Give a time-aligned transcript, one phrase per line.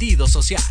[0.00, 0.62] Sentido social.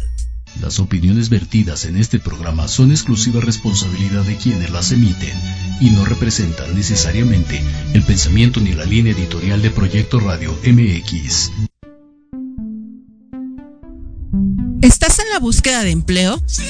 [0.60, 5.40] Las opiniones vertidas en este programa son exclusiva responsabilidad de quienes las emiten
[5.80, 7.62] y no representan necesariamente
[7.94, 11.52] el pensamiento ni la línea editorial de Proyecto Radio MX.
[14.82, 16.42] ¿Estás en la búsqueda de empleo?
[16.48, 16.64] ¡Sí!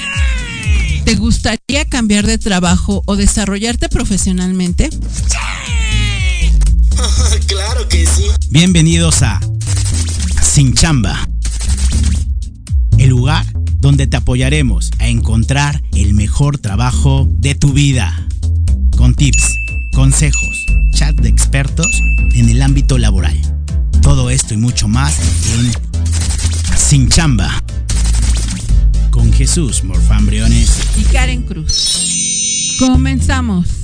[1.05, 4.89] ¿Te gustaría cambiar de trabajo o desarrollarte profesionalmente?
[4.91, 6.51] ¡Sí!
[7.47, 8.25] claro que sí.
[8.49, 9.39] Bienvenidos a
[10.41, 11.25] Sin Chamba.
[13.79, 18.27] Donde te apoyaremos a encontrar el mejor trabajo de tu vida.
[18.97, 19.55] Con tips,
[19.93, 21.87] consejos, chat de expertos
[22.33, 23.39] en el ámbito laboral.
[24.01, 25.17] Todo esto y mucho más
[25.53, 25.71] en
[26.77, 27.63] Sin Chamba.
[29.11, 32.77] Con Jesús Morfán Briones y Karen Cruz.
[32.79, 33.78] Comenzamos.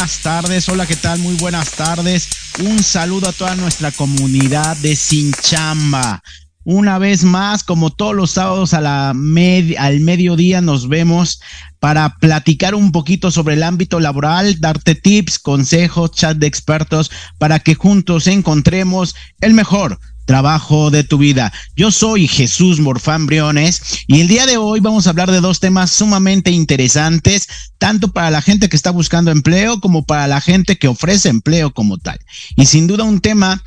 [0.00, 0.68] Buenas tardes.
[0.70, 1.18] Hola, ¿qué tal?
[1.18, 2.30] Muy buenas tardes.
[2.60, 6.22] Un saludo a toda nuestra comunidad de Sinchamba.
[6.64, 11.42] Una vez más, como todos los sábados a la al mediodía, nos vemos
[11.80, 17.58] para platicar un poquito sobre el ámbito laboral, darte tips, consejos, chat de expertos, para
[17.58, 21.52] que juntos encontremos el mejor trabajo de tu vida.
[21.76, 25.60] Yo soy Jesús Morfán Briones y el día de hoy vamos a hablar de dos
[25.60, 30.78] temas sumamente interesantes, tanto para la gente que está buscando empleo como para la gente
[30.78, 32.18] que ofrece empleo como tal.
[32.56, 33.62] Y sin duda un tema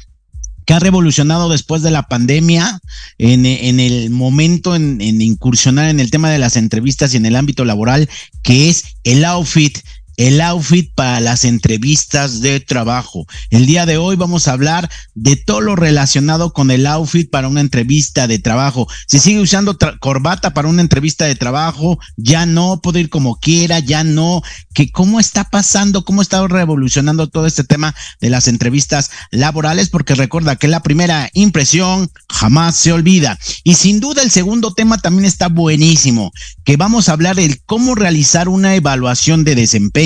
[0.65, 2.79] que ha revolucionado después de la pandemia,
[3.17, 7.35] en, el momento en, en, incursionar en el tema de las entrevistas y en el
[7.35, 8.09] ámbito laboral,
[8.41, 9.79] que es el outfit
[10.17, 13.25] el outfit para las entrevistas de trabajo.
[13.49, 17.47] El día de hoy vamos a hablar de todo lo relacionado con el outfit para
[17.47, 18.87] una entrevista de trabajo.
[19.07, 23.79] Si sigue usando corbata para una entrevista de trabajo, ya no, puede ir como quiera,
[23.79, 24.41] ya no,
[24.73, 30.15] que cómo está pasando, cómo está revolucionando todo este tema de las entrevistas laborales, porque
[30.15, 33.39] recuerda que la primera impresión jamás se olvida.
[33.63, 36.31] Y sin duda el segundo tema también está buenísimo,
[36.63, 40.02] que vamos a hablar de cómo realizar una evaluación de desempeño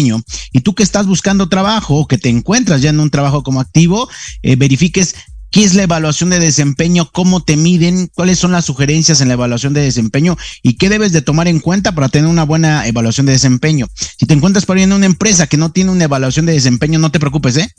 [0.51, 3.59] y tú que estás buscando trabajo o que te encuentras ya en un trabajo como
[3.59, 4.09] activo,
[4.44, 5.15] eh, verifiques
[5.51, 9.35] qué es la evaluación de desempeño, cómo te miden, cuáles son las sugerencias en la
[9.35, 13.25] evaluación de desempeño y qué debes de tomar en cuenta para tener una buena evaluación
[13.25, 13.88] de desempeño.
[14.19, 16.99] Si te encuentras por ahí en una empresa que no tiene una evaluación de desempeño,
[16.99, 17.69] no te preocupes, ¿eh?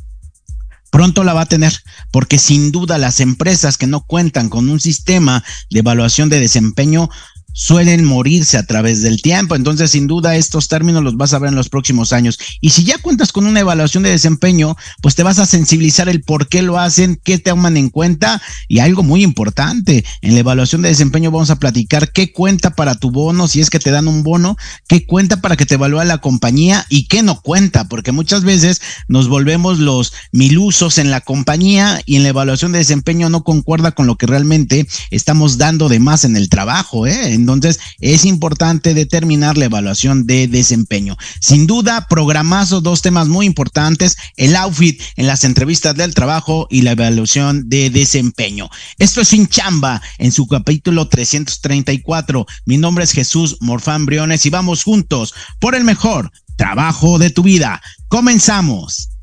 [0.90, 1.74] Pronto la va a tener,
[2.10, 7.10] porque sin duda las empresas que no cuentan con un sistema de evaluación de desempeño
[7.58, 9.56] suelen morirse a través del tiempo.
[9.56, 12.38] Entonces, sin duda, estos términos los vas a ver en los próximos años.
[12.60, 16.22] Y si ya cuentas con una evaluación de desempeño, pues te vas a sensibilizar el
[16.22, 20.04] por qué lo hacen, qué te toman en cuenta y algo muy importante.
[20.22, 23.70] En la evaluación de desempeño vamos a platicar qué cuenta para tu bono, si es
[23.70, 24.56] que te dan un bono,
[24.86, 28.80] qué cuenta para que te evalúe la compañía y qué no cuenta, porque muchas veces
[29.08, 33.92] nos volvemos los milusos en la compañía y en la evaluación de desempeño no concuerda
[33.92, 37.34] con lo que realmente estamos dando de más en el trabajo, ¿eh?
[37.54, 41.16] Entonces, es importante determinar la evaluación de desempeño.
[41.40, 46.82] Sin duda, programazo dos temas muy importantes, el outfit en las entrevistas del trabajo y
[46.82, 48.68] la evaluación de desempeño.
[48.98, 52.46] Esto es Sin Chamba en su capítulo 334.
[52.66, 57.42] Mi nombre es Jesús Morfán Briones y vamos juntos por el mejor trabajo de tu
[57.42, 57.80] vida.
[58.08, 59.17] Comenzamos.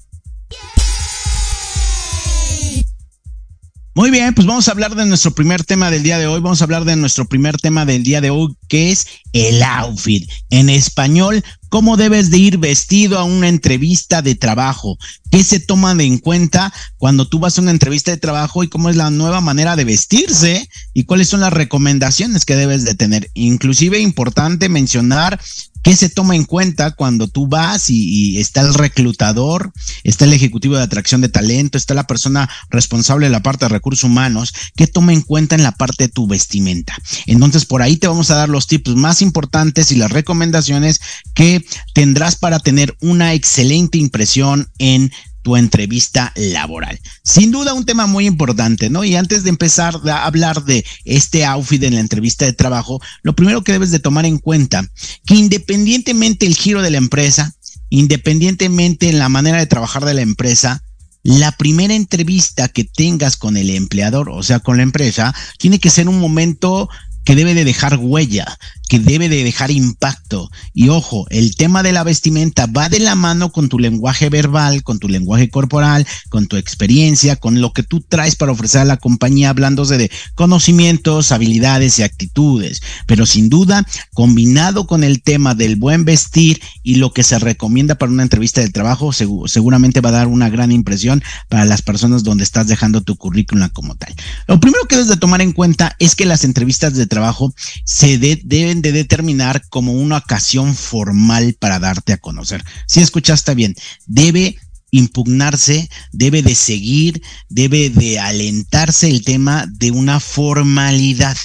[3.98, 6.42] Muy bien, pues vamos a hablar de nuestro primer tema del día de hoy.
[6.42, 10.30] Vamos a hablar de nuestro primer tema del día de hoy, que es el outfit.
[10.50, 14.98] En español, cómo debes de ir vestido a una entrevista de trabajo.
[15.32, 18.90] ¿Qué se toma en cuenta cuando tú vas a una entrevista de trabajo y cómo
[18.90, 23.32] es la nueva manera de vestirse y cuáles son las recomendaciones que debes de tener?
[23.34, 25.40] Inclusive importante mencionar
[25.86, 29.72] ¿Qué se toma en cuenta cuando tú vas y, está el reclutador,
[30.04, 33.70] está el ejecutivo de atracción de talento, está la persona responsable de la parte de
[33.70, 34.52] recursos humanos?
[34.76, 36.98] ¿Qué toma en cuenta en la parte de tu vestimenta?
[37.28, 41.02] Entonces, por ahí te vamos a dar los tips más importantes y las recomendaciones
[41.36, 41.64] que
[41.94, 45.12] tendrás para tener una excelente impresión en
[45.46, 47.00] tu entrevista laboral.
[47.24, 49.04] Sin duda un tema muy importante, ¿no?
[49.04, 53.36] Y antes de empezar a hablar de este outfit en la entrevista de trabajo, lo
[53.36, 54.90] primero que debes de tomar en cuenta,
[55.24, 57.54] que independientemente el giro de la empresa,
[57.92, 60.84] independientemente en la manera de trabajar de la empresa,
[61.22, 65.92] la primera entrevista que tengas con el empleador, o sea, con la empresa, tiene que
[65.92, 66.90] ser un momento
[67.24, 68.58] que debe de dejar huella.
[68.88, 70.52] Que debe de dejar impacto.
[70.74, 74.84] Y ojo, el tema de la vestimenta va de la mano con tu lenguaje verbal,
[74.84, 78.86] con tu lenguaje corporal, con tu experiencia, con lo que tú traes para ofrecer a
[78.86, 82.82] la compañía, hablándose de conocimientos, habilidades y actitudes.
[83.08, 87.96] Pero sin duda, combinado con el tema del buen vestir y lo que se recomienda
[87.96, 92.24] para una entrevista de trabajo, seguramente va a dar una gran impresión para las personas
[92.24, 94.14] donde estás dejando tu currículum como tal.
[94.48, 98.18] Lo primero que debes de tomar en cuenta es que las entrevistas de trabajo se
[98.18, 102.64] deben de determinar como una ocasión formal para darte a conocer.
[102.88, 104.58] Si escuchaste bien, debe
[104.92, 111.38] impugnarse, debe de seguir, debe de alentarse el tema de una formalidad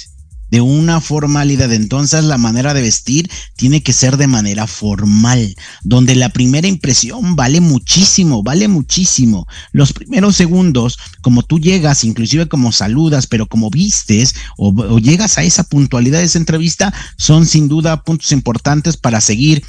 [0.51, 1.71] de una formalidad.
[1.73, 7.35] Entonces la manera de vestir tiene que ser de manera formal, donde la primera impresión
[7.35, 9.47] vale muchísimo, vale muchísimo.
[9.71, 15.43] Los primeros segundos, como tú llegas, inclusive como saludas, pero como vistes o, llegas a
[15.43, 19.63] esa puntualidad de esa entrevista, son sin duda puntos importantes para seguir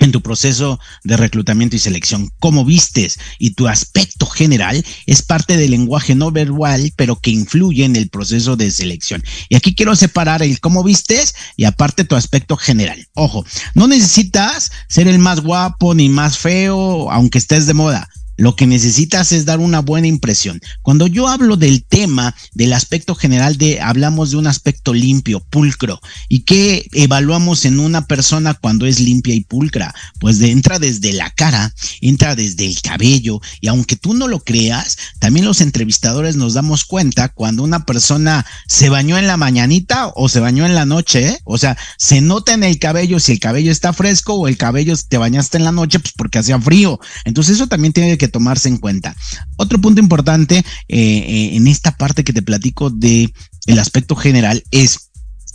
[0.00, 2.30] en tu proceso de reclutamiento y selección.
[2.40, 7.84] Cómo vistes y tu aspecto general es parte del lenguaje no verbal, pero que influye
[7.84, 9.22] en el proceso de selección.
[9.48, 13.06] Y aquí quiero separar el cómo vistes y aparte tu aspecto general.
[13.14, 18.08] Ojo, no necesitas ser el más guapo ni más feo, aunque estés de moda.
[18.40, 20.62] Lo que necesitas es dar una buena impresión.
[20.80, 26.00] Cuando yo hablo del tema, del aspecto general de, hablamos de un aspecto limpio, pulcro.
[26.26, 29.94] ¿Y qué evaluamos en una persona cuando es limpia y pulcra?
[30.18, 33.42] Pues entra desde la cara, entra desde el cabello.
[33.60, 38.46] Y aunque tú no lo creas, también los entrevistadores nos damos cuenta cuando una persona
[38.66, 41.28] se bañó en la mañanita o se bañó en la noche.
[41.28, 41.40] ¿eh?
[41.44, 44.94] O sea, se nota en el cabello si el cabello está fresco o el cabello
[45.06, 46.98] te bañaste en la noche, pues porque hacía frío.
[47.26, 49.16] Entonces eso también tiene que tomarse en cuenta.
[49.56, 53.32] Otro punto importante eh, eh, en esta parte que te platico de
[53.66, 55.10] el aspecto general es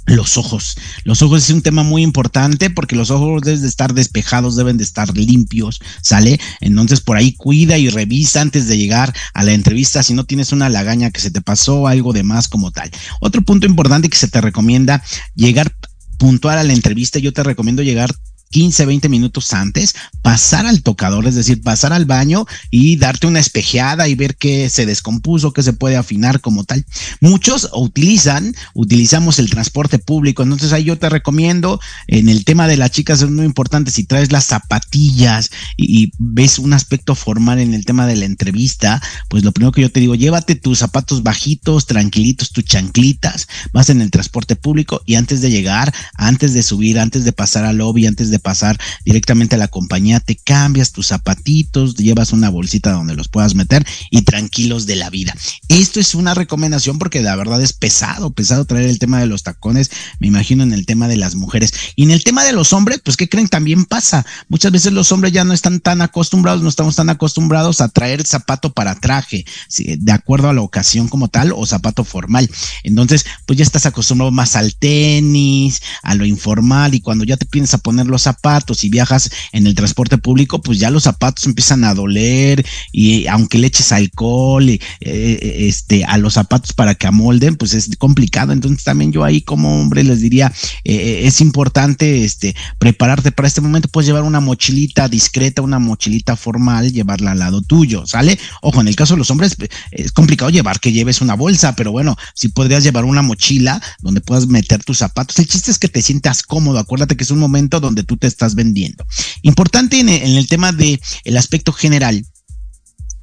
[0.06, 0.78] los ojos.
[1.04, 4.78] Los ojos es un tema muy importante porque los ojos deben de estar despejados, deben
[4.78, 6.40] de estar limpios, ¿sale?
[6.62, 10.52] Entonces por ahí cuida y revisa antes de llegar a la entrevista si no tienes
[10.52, 12.92] una lagaña que se te pasó, algo de más como tal.
[13.20, 15.04] Otro punto importante que se te recomienda
[15.34, 15.76] llegar
[16.18, 18.14] puntual a la entrevista, yo te recomiendo llegar
[18.52, 23.40] 15, 20 minutos antes, pasar al tocador, es decir, pasar al baño y darte una
[23.40, 26.86] espejeada y ver qué se descompuso, qué se puede afinar como tal.
[27.20, 32.78] Muchos utilizan, utilizamos el transporte público, entonces ahí yo te recomiendo, en el tema de
[32.78, 37.74] las chicas es muy importante, si traes las zapatillas y, ves un aspecto formal en
[37.74, 41.24] el tema de la entrevista, pues lo primero que yo te digo, llévate tus zapatos
[41.24, 46.64] bajitos, tranquilitos, tus chanclitas, vas en el transporte público y antes de llegar, antes de
[46.64, 50.92] subir, antes de pasar al lobby, antes de pasar directamente a la compañía, te cambias
[50.92, 55.36] tus zapatitos, llevas una bolsita donde los puedas meter y tranquilos de la vida.
[55.70, 59.44] Esto es una recomendación porque la verdad es pesado, pesado traer el tema de los
[59.44, 61.74] tacones, me imagino en el tema de las mujeres.
[61.96, 63.48] Y en el tema de los hombres, pues ¿qué creen?
[63.48, 64.26] También pasa.
[64.50, 68.26] Muchas veces los hombres ya no están tan acostumbrados, no estamos tan acostumbrados a traer
[68.26, 69.46] zapato para traje,
[69.78, 72.50] de acuerdo a la ocasión como tal o zapato formal.
[72.84, 77.46] Entonces, pues ya estás acostumbrado más al tenis, a lo informal y cuando ya te
[77.46, 81.46] piensas a poner los zapatos y viajas en el transporte público, pues ya los zapatos
[81.46, 86.96] empiezan a doler y aunque le eches alcohol y, eh, este, a los zapatos para
[86.96, 88.52] que amolden, pues es complicado.
[88.52, 90.52] Entonces también yo ahí como hombre les diría,
[90.84, 95.80] eh, eh, es importante este, prepararte para este momento, puedes llevar una mochilita discreta, una
[95.80, 98.38] mochilita formal, llevarla al lado tuyo, ¿sale?
[98.62, 99.56] Ojo, en el caso de los hombres
[99.92, 104.22] es complicado llevar que lleves una bolsa, pero bueno, si podrías llevar una mochila donde
[104.22, 105.38] puedas meter tus zapatos.
[105.40, 108.28] El chiste es que te sientas cómodo, acuérdate que es un momento donde tú te
[108.28, 109.06] estás vendiendo.
[109.42, 112.26] Importante en el, tema de el aspecto general,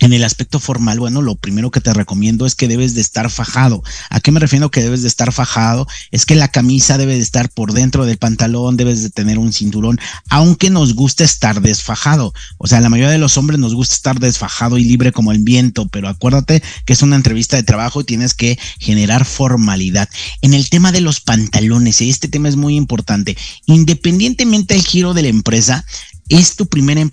[0.03, 3.31] en el aspecto formal, bueno, lo primero que te recomiendo es que debes de estar
[3.31, 3.83] fajado.
[4.11, 5.87] ¿A qué me refiero que debes de estar fajado?
[6.11, 9.53] Es que la camisa debe de estar por dentro del pantalón, debes de tener un
[9.53, 12.35] cinturón, aunque nos guste estar desfajado.
[12.59, 15.39] O sea, la mayoría de los hombres nos gusta estar desfajado y libre como el
[15.39, 20.09] viento, pero acuérdate que es una entrevista de trabajo y tienes que generar formalidad.
[20.41, 23.37] En el tema de los pantalones, este tema es muy importante.
[23.67, 25.85] Independientemente del giro de la empresa,
[26.29, 27.05] es tu primera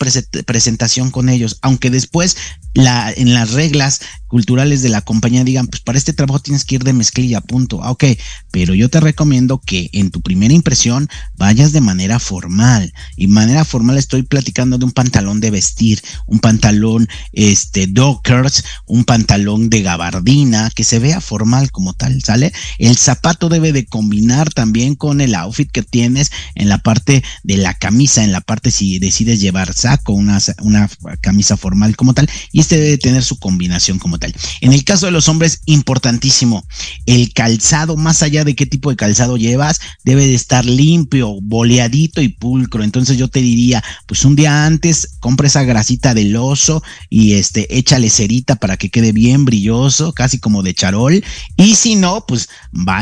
[0.46, 2.38] presentación con ellos, aunque después
[2.74, 6.76] la, en las reglas culturales de la compañía digan, pues para este trabajo tienes que
[6.76, 7.84] ir de mezclilla, punto.
[7.84, 8.06] Ah, ok,
[8.52, 12.94] pero yo te recomiendo que en tu primera impresión vayas de manera formal.
[13.18, 19.04] Y manera formal estoy platicando de un pantalón de vestir, un pantalón este dockers, un
[19.04, 22.54] pantalón de gabardina, que se vea formal como tal, ¿sale?
[22.78, 27.58] El zapato debe de combinar también con el outfit que tienes en la parte de
[27.58, 30.88] la camisa, en la parte si decides llevar saco, una, una
[31.22, 34.19] camisa formal como tal, y este debe tener su combinación como
[34.62, 36.66] En el caso de los hombres, importantísimo,
[37.06, 42.22] el calzado, más allá de qué tipo de calzado llevas, debe de estar limpio, boleadito
[42.22, 42.84] y pulcro.
[42.84, 47.78] Entonces yo te diría, pues un día antes, compra esa grasita del oso y este,
[47.78, 51.24] échale cerita para que quede bien brilloso, casi como de charol.
[51.58, 52.50] Y si no, pues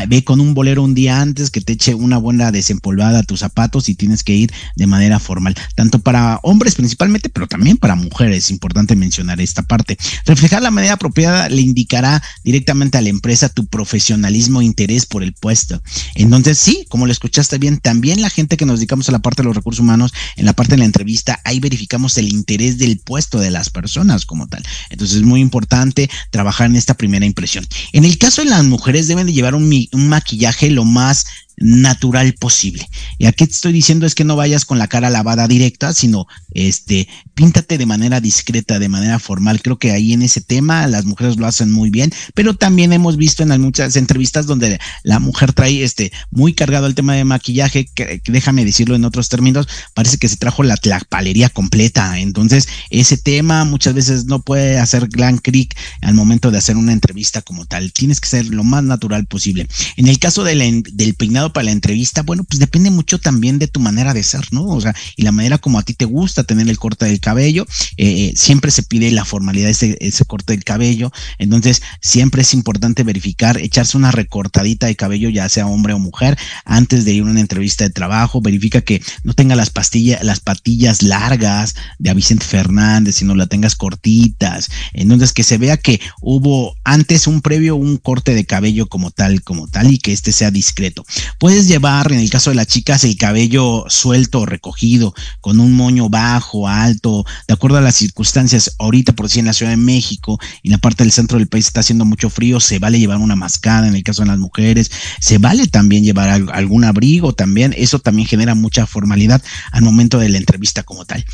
[0.08, 3.40] ve con un bolero un día antes que te eche una buena desempolvada a tus
[3.40, 7.94] zapatos y tienes que ir de manera formal, tanto para hombres principalmente, pero también para
[7.94, 8.44] mujeres.
[8.44, 9.98] Es importante mencionar esta parte.
[10.24, 15.22] Reflejar la manera apropiada le indicará directamente a la empresa tu profesionalismo e interés por
[15.22, 15.82] el puesto.
[16.14, 19.42] Entonces, sí, como lo escuchaste bien, también la gente que nos dedicamos a la parte
[19.42, 22.98] de los recursos humanos, en la parte de la entrevista, ahí verificamos el interés del
[22.98, 24.62] puesto de las personas como tal.
[24.90, 27.66] Entonces, es muy importante trabajar en esta primera impresión.
[27.92, 31.26] En el caso de las mujeres, deben de llevar un, un maquillaje lo más
[31.60, 32.88] natural posible.
[33.18, 36.26] Y aquí te estoy diciendo es que no vayas con la cara lavada directa, sino
[36.52, 39.60] este, píntate de manera discreta, de manera formal.
[39.62, 43.16] Creo que ahí en ese tema las mujeres lo hacen muy bien, pero también hemos
[43.16, 47.88] visto en muchas entrevistas donde la mujer trae este muy cargado el tema de maquillaje,
[48.26, 50.76] déjame decirlo en otros términos, parece que se trajo la
[51.08, 52.18] palería completa.
[52.18, 56.92] Entonces, ese tema muchas veces no puede hacer gran clic al momento de hacer una
[56.92, 57.92] entrevista como tal.
[57.92, 59.66] Tienes que ser lo más natural posible.
[59.96, 60.84] En el caso del
[61.16, 64.64] peinado para la entrevista, bueno, pues depende mucho también de tu manera de ser, ¿no?
[64.64, 67.66] O sea, y la manera como a ti te gusta tener el corte del cabello.
[67.96, 71.12] Eh, siempre se pide la formalidad de ese, ese corte del cabello.
[71.38, 76.38] Entonces, siempre es importante verificar, echarse una recortadita de cabello, ya sea hombre o mujer,
[76.64, 78.40] antes de ir a una entrevista de trabajo.
[78.40, 83.46] Verifica que no tenga las pastillas, las patillas largas de a Vicente Fernández, sino la
[83.46, 84.68] tengas cortitas.
[84.92, 89.42] Entonces, que se vea que hubo antes un previo, un corte de cabello como tal,
[89.42, 91.04] como tal, y que este sea discreto.
[91.38, 95.72] Puedes llevar, en el caso de las chicas, el cabello suelto o recogido, con un
[95.72, 98.74] moño bajo, alto, de acuerdo a las circunstancias.
[98.80, 101.46] Ahorita, por si en la Ciudad de México y en la parte del centro del
[101.46, 104.38] país está haciendo mucho frío, se vale llevar una mascada en el caso de las
[104.38, 104.90] mujeres.
[105.20, 107.72] Se vale también llevar algún abrigo también.
[107.76, 109.40] Eso también genera mucha formalidad
[109.70, 111.24] al momento de la entrevista como tal.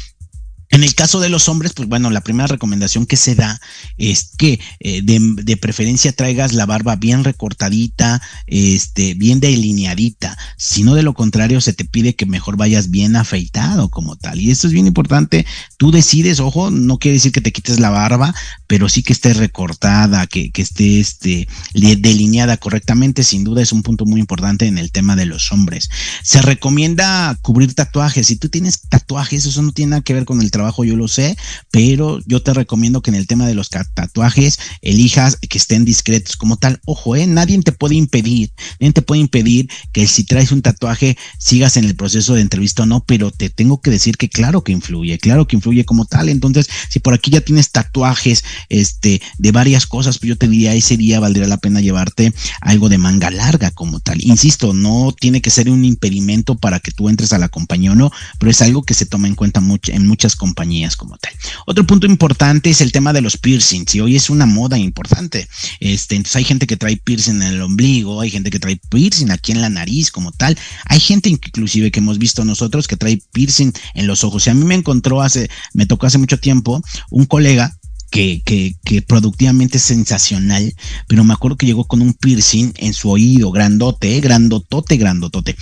[0.74, 3.60] En el caso de los hombres, pues bueno, la primera recomendación que se da
[3.96, 10.37] es que eh, de, preferencia traigas la barba bien recortadita, este, bien delineadita.
[10.56, 14.40] Si no, de lo contrario, se te pide que mejor vayas bien afeitado como tal.
[14.40, 15.46] Y esto es bien importante.
[15.76, 18.34] Tú decides, ojo, no quiere decir que te quites la barba,
[18.66, 23.22] pero sí que esté recortada, que, que esté este, delineada correctamente.
[23.22, 25.88] Sin duda es un punto muy importante en el tema de los hombres.
[26.24, 28.26] Se recomienda cubrir tatuajes.
[28.26, 31.09] Si tú tienes tatuajes, eso no tiene nada que ver con el trabajo yo lo
[31.09, 31.37] sé,
[31.70, 36.37] pero yo te recomiendo que en el tema de los tatuajes elijas que estén discretos
[36.37, 36.81] como tal.
[36.87, 38.50] Ojo, eh, nadie te puede impedir,
[38.81, 42.85] nadie te puede impedir que si traes un tatuaje sigas en el proceso de entrevista
[42.85, 46.07] o no, pero te tengo que decir que claro que influye, claro que influye como
[46.07, 46.29] tal.
[46.29, 50.74] Entonces, si por aquí ya tienes tatuajes este, de varias cosas, pues yo te diría
[50.74, 54.22] ese día valdría la pena llevarte algo de manga larga como tal.
[54.22, 57.94] Insisto, no tiene que ser un impedimento para que tú entres a la compañía o
[57.94, 61.18] no, pero es algo que se toma en cuenta mucho, en muchas compañías compañías como
[61.18, 61.32] tal.
[61.66, 65.48] Otro punto importante es el tema de los piercings, y hoy es una moda importante.
[65.80, 69.30] Este, entonces hay gente que trae piercing en el ombligo, hay gente que trae piercing
[69.30, 70.56] aquí en la nariz como tal.
[70.86, 74.46] Hay gente inclusive que hemos visto nosotros que trae piercing en los ojos.
[74.46, 77.76] Y a mí me encontró hace, me tocó hace mucho tiempo un colega
[78.10, 78.42] que,
[78.84, 80.72] que, productivamente es sensacional,
[81.08, 85.56] pero me acuerdo que llegó con un piercing en su oído, grandote, grandotote, grandotote.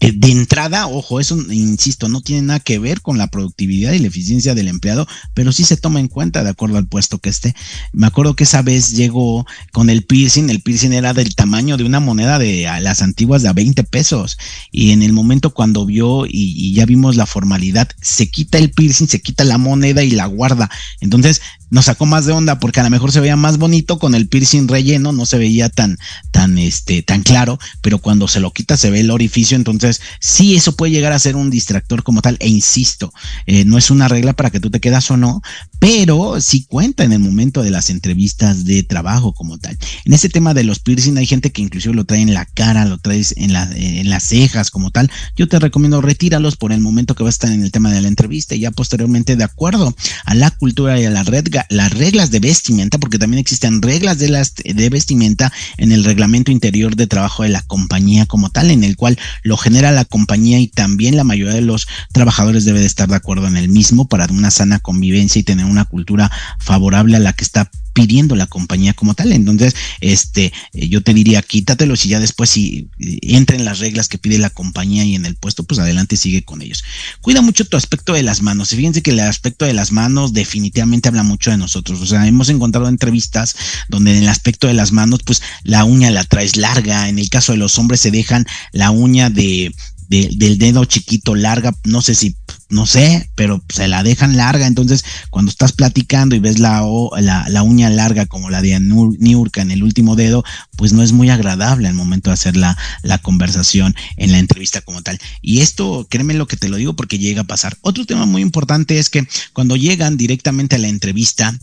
[0.00, 4.00] Eh, de entrada, ojo, eso, insisto, no tiene nada que ver con la productividad y
[4.00, 7.30] la eficiencia del empleado, pero sí se toma en cuenta de acuerdo al puesto que
[7.30, 7.54] esté.
[7.92, 11.84] Me acuerdo que esa vez llegó con el piercing, el piercing era del tamaño de
[11.84, 14.36] una moneda de las antiguas de a 20 pesos,
[14.72, 18.70] y en el momento cuando vio y, y ya vimos la formalidad, se quita el
[18.72, 20.70] piercing, se quita la moneda y la guarda.
[21.00, 21.40] Entonces,
[21.74, 24.28] nos sacó más de onda porque a lo mejor se veía más bonito con el
[24.28, 25.98] piercing relleno, no se veía tan,
[26.30, 30.54] tan, este, tan claro, pero cuando se lo quita se ve el orificio, entonces sí,
[30.54, 33.12] eso puede llegar a ser un distractor como tal, e insisto,
[33.46, 35.42] eh, no es una regla para que tú te quedas o no,
[35.80, 39.76] pero sí cuenta en el momento de las entrevistas de trabajo como tal.
[40.04, 42.84] En ese tema de los piercing hay gente que inclusive lo trae en la cara,
[42.84, 46.80] lo traes en, la, en las cejas como tal, yo te recomiendo retíralos por el
[46.80, 49.42] momento que va a estar en el tema de la entrevista y ya posteriormente de
[49.42, 49.92] acuerdo
[50.24, 54.18] a la cultura y a la red las reglas de vestimenta, porque también existen reglas
[54.18, 58.70] de, las, de vestimenta en el reglamento interior de trabajo de la compañía como tal,
[58.70, 62.80] en el cual lo genera la compañía y también la mayoría de los trabajadores debe
[62.80, 66.30] de estar de acuerdo en el mismo para una sana convivencia y tener una cultura
[66.58, 69.32] favorable a la que está pidiendo la compañía como tal.
[69.32, 73.78] Entonces, este, eh, yo te diría, quítatelos y ya después si eh, entra en las
[73.78, 76.84] reglas que pide la compañía y en el puesto, pues adelante sigue con ellos.
[77.22, 78.72] Cuida mucho tu aspecto de las manos.
[78.72, 82.02] Y fíjense que el aspecto de las manos definitivamente habla mucho de nosotros.
[82.02, 83.56] O sea, hemos encontrado entrevistas
[83.88, 87.08] donde en el aspecto de las manos, pues la uña la traes larga.
[87.08, 89.72] En el caso de los hombres se dejan la uña de,
[90.08, 92.36] del dedo chiquito larga, no sé si
[92.70, 94.66] no sé, pero se la dejan larga.
[94.66, 96.82] Entonces, cuando estás platicando y ves la,
[97.20, 100.44] la, uña larga como la de Niurka en el último dedo,
[100.76, 104.80] pues no es muy agradable al momento de hacer la, la conversación en la entrevista
[104.80, 105.18] como tal.
[105.42, 107.76] Y esto, créeme lo que te lo digo porque llega a pasar.
[107.82, 111.56] Otro tema muy importante es que cuando llegan directamente a la entrevista,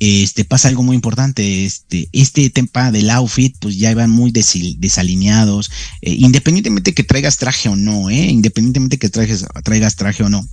[0.00, 1.64] este pasa algo muy importante.
[1.64, 5.70] Este, este tema del outfit, pues ya iban muy desalineados,
[6.02, 10.46] eh, independientemente que traigas traje o no, eh, independientemente que traigas, traigas traje o no.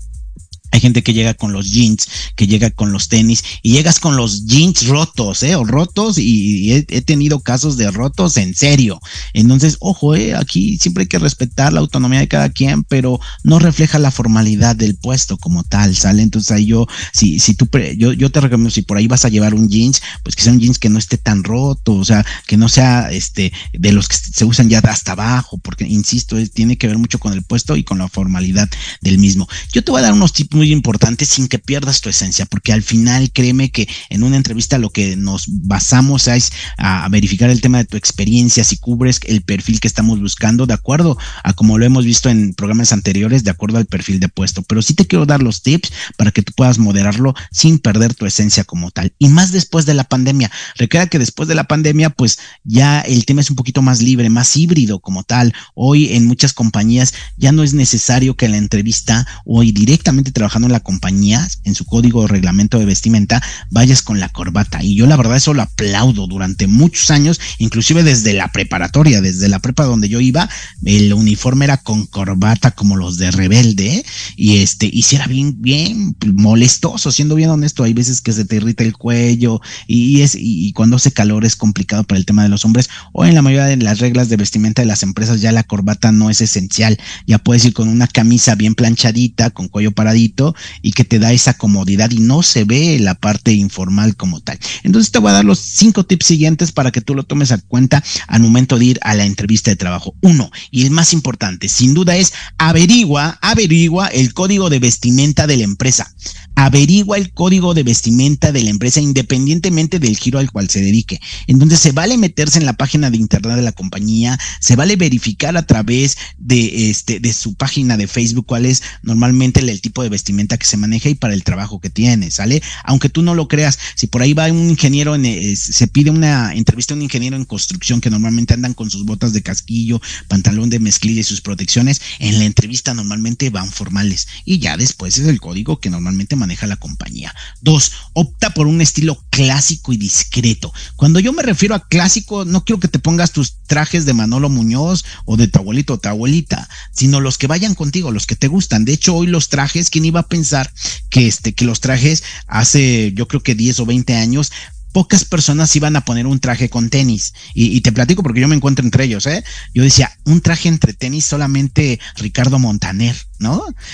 [0.75, 4.17] Hay gente que llega con los jeans, que llega con los tenis y llegas con
[4.17, 5.55] los jeans rotos, ¿eh?
[5.55, 8.99] O rotos y he, tenido casos de rotos en serio.
[9.33, 10.35] Entonces, ojo, ¿eh?
[10.35, 14.75] Aquí siempre hay que respetar la autonomía de cada quien, pero no refleja la formalidad
[14.75, 16.21] del puesto como tal, ¿sale?
[16.23, 19.29] Entonces ahí yo, si, si tú, yo, yo te recomiendo, si por ahí vas a
[19.29, 22.25] llevar un jeans, pues que sea un jeans que no esté tan roto, o sea,
[22.47, 26.77] que no sea, este, de los que se usan ya hasta abajo, porque, insisto, tiene
[26.77, 29.47] que ver mucho con el puesto y con la formalidad del mismo.
[29.71, 32.73] Yo te voy a dar unos tipos muy importante sin que pierdas tu esencia, porque
[32.73, 37.61] al final créeme que en una entrevista lo que nos basamos es a, verificar el
[37.61, 41.77] tema de tu experiencia, si cubres el perfil que estamos buscando, de acuerdo a como
[41.77, 44.63] lo hemos visto en programas anteriores, de acuerdo al perfil de puesto.
[44.63, 48.25] Pero sí te quiero dar los tips para que tú puedas moderarlo sin perder tu
[48.25, 49.13] esencia como tal.
[49.19, 50.51] Y más después de la pandemia.
[50.77, 54.29] Recuerda que después de la pandemia, pues ya el tema es un poquito más libre,
[54.29, 55.53] más híbrido como tal.
[55.73, 60.73] Hoy en muchas compañías ya no es necesario que la entrevista hoy directamente trabajando en
[60.73, 64.81] la compañía, en su código de reglamento de vestimenta, vayas con la corbata.
[64.81, 69.49] Y yo la verdad eso lo aplaudo durante muchos años, inclusive desde la preparatoria, desde
[69.49, 70.49] la prepa donde yo iba,
[70.85, 74.05] el uniforme era con corbata como los de rebelde,
[74.37, 78.45] y este, y si era bien, bien molestoso, siendo bien honesto, hay veces que se
[78.45, 82.43] te irrita el cuello, y es, y cuando hace calor es complicado para el tema
[82.43, 85.41] de los hombres, o en la mayoría de las reglas de vestimenta de las empresas
[85.41, 89.67] ya la corbata no es esencial, ya puedes ir con una camisa bien planchadita, con
[89.67, 90.34] cuello paradito,
[90.81, 94.59] y que te da esa comodidad y no se ve la parte informal como tal.
[94.83, 97.57] Entonces te voy a dar los cinco tips siguientes para que tú lo tomes a
[97.59, 100.15] cuenta al momento de ir a la entrevista de trabajo.
[100.21, 105.57] Uno, y el más importante, sin duda es averigua, averigua el código de vestimenta de
[105.57, 106.13] la empresa
[106.55, 111.19] averigua el código de vestimenta de la empresa independientemente del giro al cual se dedique.
[111.47, 115.57] Entonces se vale meterse en la página de internet de la compañía, se vale verificar
[115.57, 120.09] a través de este de su página de Facebook cuál es normalmente el, tipo de
[120.09, 122.61] vestimenta que se maneja y para el trabajo que tiene, ¿sale?
[122.83, 126.09] Aunque tú no lo creas, si por ahí va un ingeniero en, eh, se pide
[126.09, 130.01] una entrevista a un ingeniero en construcción que normalmente andan con sus botas de casquillo,
[130.27, 135.17] pantalón de mezclilla y sus protecciones, en la entrevista normalmente van formales y ya después
[135.17, 137.33] es el código que normalmente maneja la compañía.
[137.61, 140.73] Dos, opta por un estilo clásico y discreto.
[140.95, 144.49] Cuando yo me refiero a clásico, no quiero que te pongas tus trajes de Manolo
[144.49, 148.35] Muñoz o de tu abuelito o tu abuelita, sino los que vayan contigo, los que
[148.35, 148.85] te gustan.
[148.85, 150.71] De hecho, hoy los trajes, ¿quién iba a pensar
[151.09, 154.51] que este, que los trajes hace, yo creo que 10 o 20 años,
[154.95, 157.33] pocas personas iban a poner un traje con tenis.
[157.53, 159.43] Y, te platico porque yo me encuentro entre ellos, ¿eh?
[159.73, 163.13] Yo decía, un traje entre tenis solamente Ricardo Montaner,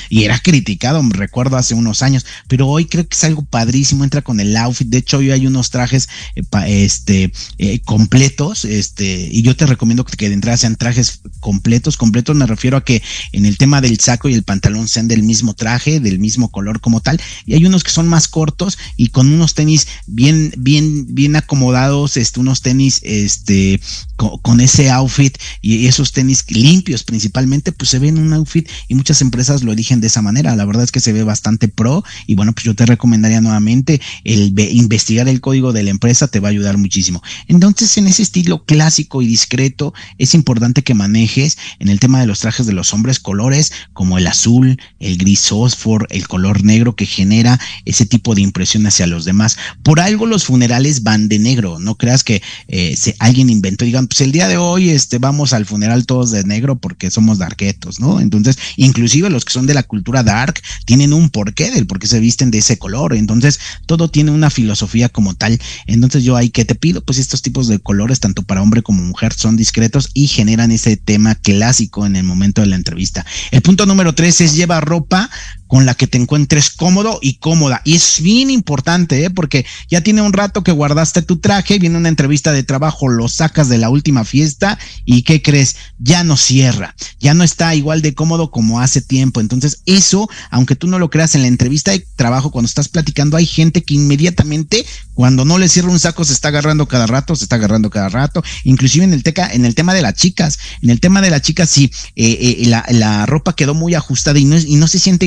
[0.10, 4.04] Y era criticado, me recuerdo hace unos años, pero hoy creo que es algo padrísimo,
[4.04, 4.88] entra con el outfit.
[4.88, 10.06] De hecho, hoy hay unos trajes eh, este, eh, completos, este, y yo te recomiendo
[10.06, 11.98] que, de entrada sean trajes completos.
[11.98, 15.24] Completos me refiero a que en el tema del saco y el pantalón sean del
[15.24, 17.20] mismo traje, del mismo color como tal.
[17.46, 22.18] Y hay unos que son más cortos y con unos tenis bien, bien bien, acomodados,
[22.18, 23.80] este, unos tenis, este,
[24.16, 29.22] con, ese outfit y esos tenis limpios principalmente, pues se ven un outfit y muchas
[29.22, 30.56] empresas lo eligen de esa manera.
[30.56, 34.02] La verdad es que se ve bastante pro y bueno, pues yo te recomendaría nuevamente
[34.24, 37.22] el investigar el código de la empresa te va a ayudar muchísimo.
[37.48, 42.28] Entonces, en ese estilo clásico y discreto, es importante que manejes en el tema de
[42.28, 46.96] los trajes de los hombres colores como el azul, el gris fosfor, el color negro
[46.96, 49.58] que genera ese tipo de impresión hacia los demás.
[49.84, 51.80] Por algo los funerales van de negro.
[51.80, 55.66] No creas que eh, alguien inventó, digan, pues el día de hoy este, vamos al
[55.66, 58.20] funeral todos de negro porque somos darketos, ¿no?
[58.20, 62.08] Entonces, inclusive los que son de la cultura dark tienen un porqué del por qué
[62.08, 63.14] se visten de ese color.
[63.14, 65.60] Entonces, todo tiene una filosofía como tal.
[65.88, 69.02] Entonces, yo ahí que te pido, pues estos tipos de colores, tanto para hombre como
[69.04, 73.26] mujer, son discretos y generan ese tema clásico en el momento de la entrevista.
[73.52, 75.30] El punto número tres es lleva ropa
[75.72, 77.82] con la que te encuentres cómodo y cómoda.
[77.86, 79.30] Y es bien importante, ¿eh?
[79.30, 83.30] porque ya tiene un rato que guardaste tu traje, viene una entrevista de trabajo, lo
[83.30, 85.78] sacas de la última fiesta y ¿qué crees?
[85.98, 89.40] Ya no cierra, ya no está igual de cómodo como hace tiempo.
[89.40, 93.38] Entonces, eso, aunque tú no lo creas en la entrevista de trabajo, cuando estás platicando,
[93.38, 97.34] hay gente que inmediatamente, cuando no le cierra un saco, se está agarrando cada rato,
[97.38, 100.60] se está agarrando cada rato, inclusive en el, teca, en el tema de las chicas,
[100.82, 104.44] en el tema de las chicas, sí, eh, eh, la, ropa quedó muy ajustada y
[104.44, 105.26] no, y no se siente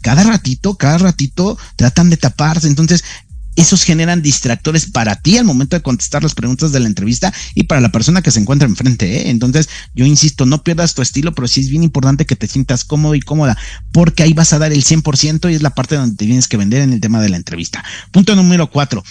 [0.00, 2.68] cada ratito, cada ratito tratan de taparse.
[2.68, 3.04] Entonces,
[3.58, 7.64] esos generan distractores para ti al momento de contestar las preguntas de la entrevista y
[7.64, 9.16] para la persona que se encuentra enfrente.
[9.16, 9.30] ¿eh?
[9.30, 12.84] Entonces, yo insisto, no pierdas tu estilo, pero sí es bien importante que te sientas
[12.84, 13.58] cómodo y cómoda,
[13.90, 16.56] porque ahí vas a dar el 100% y es la parte donde te tienes que
[16.56, 17.84] vender en el tema de la entrevista.
[18.12, 19.02] Punto número cuatro,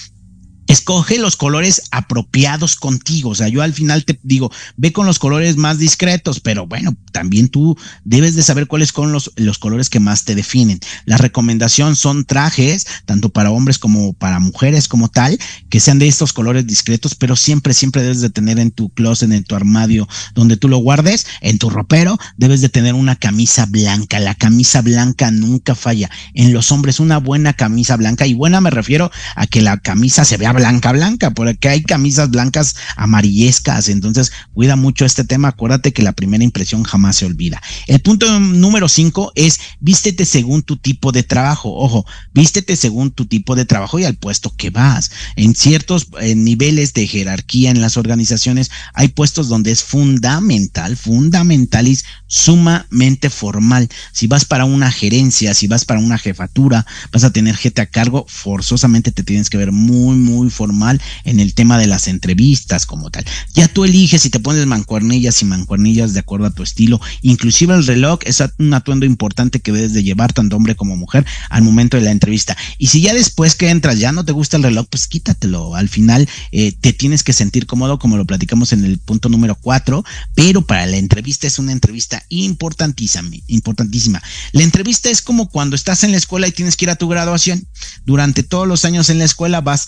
[0.67, 3.31] escoge los colores apropiados contigo.
[3.31, 6.95] O sea, yo al final te digo, ve con los colores más discretos, pero bueno,
[7.11, 10.79] también tú debes de saber cuáles son los, los colores que más te definen.
[11.05, 16.07] La recomendación son trajes, tanto para hombres como para mujeres como tal, que sean de
[16.07, 20.07] estos colores discretos, pero siempre, siempre debes de tener en tu closet, en tu armario,
[20.35, 24.19] donde tú lo guardes, en tu ropero, debes de tener una camisa blanca.
[24.19, 26.09] La camisa blanca nunca falla.
[26.33, 30.25] En los hombres, una buena camisa blanca, y buena me refiero a que la camisa
[30.25, 35.93] se vea blanca, blanca, porque hay camisas blancas amarillescas, entonces cuida mucho este tema, acuérdate
[35.93, 37.61] que la primera impresión jamás se olvida.
[37.87, 43.25] El punto número cinco es vístete según tu tipo de trabajo, ojo, vístete según tu
[43.25, 45.11] tipo de trabajo y al puesto que vas.
[45.35, 51.87] En ciertos niveles de jerarquía en las organizaciones hay puestos donde es fundamental, fundamental
[52.27, 53.89] sumamente formal.
[54.11, 57.85] Si vas para una gerencia, si vas para una jefatura, vas a tener gente a
[57.85, 62.85] cargo, forzosamente te tienes que ver muy, muy formal en el tema de las entrevistas
[62.85, 63.25] como tal.
[63.53, 66.99] Ya tú eliges si te pones mancuernillas y mancuernillas de acuerdo a tu estilo.
[67.21, 71.25] Inclusive el reloj es un atuendo importante que debes de llevar tanto hombre como mujer
[71.49, 72.57] al momento de la entrevista.
[72.77, 75.75] Y si ya después que entras ya no te gusta el reloj, pues quítatelo.
[75.75, 79.55] Al final eh, te tienes que sentir cómodo como lo platicamos en el punto número
[79.55, 80.03] cuatro,
[80.35, 84.21] pero para la entrevista es una entrevista importantísima, importantísima.
[84.51, 87.07] La entrevista es como cuando estás en la escuela y tienes que ir a tu
[87.07, 87.67] graduación.
[88.05, 89.87] Durante todos los años en la escuela vas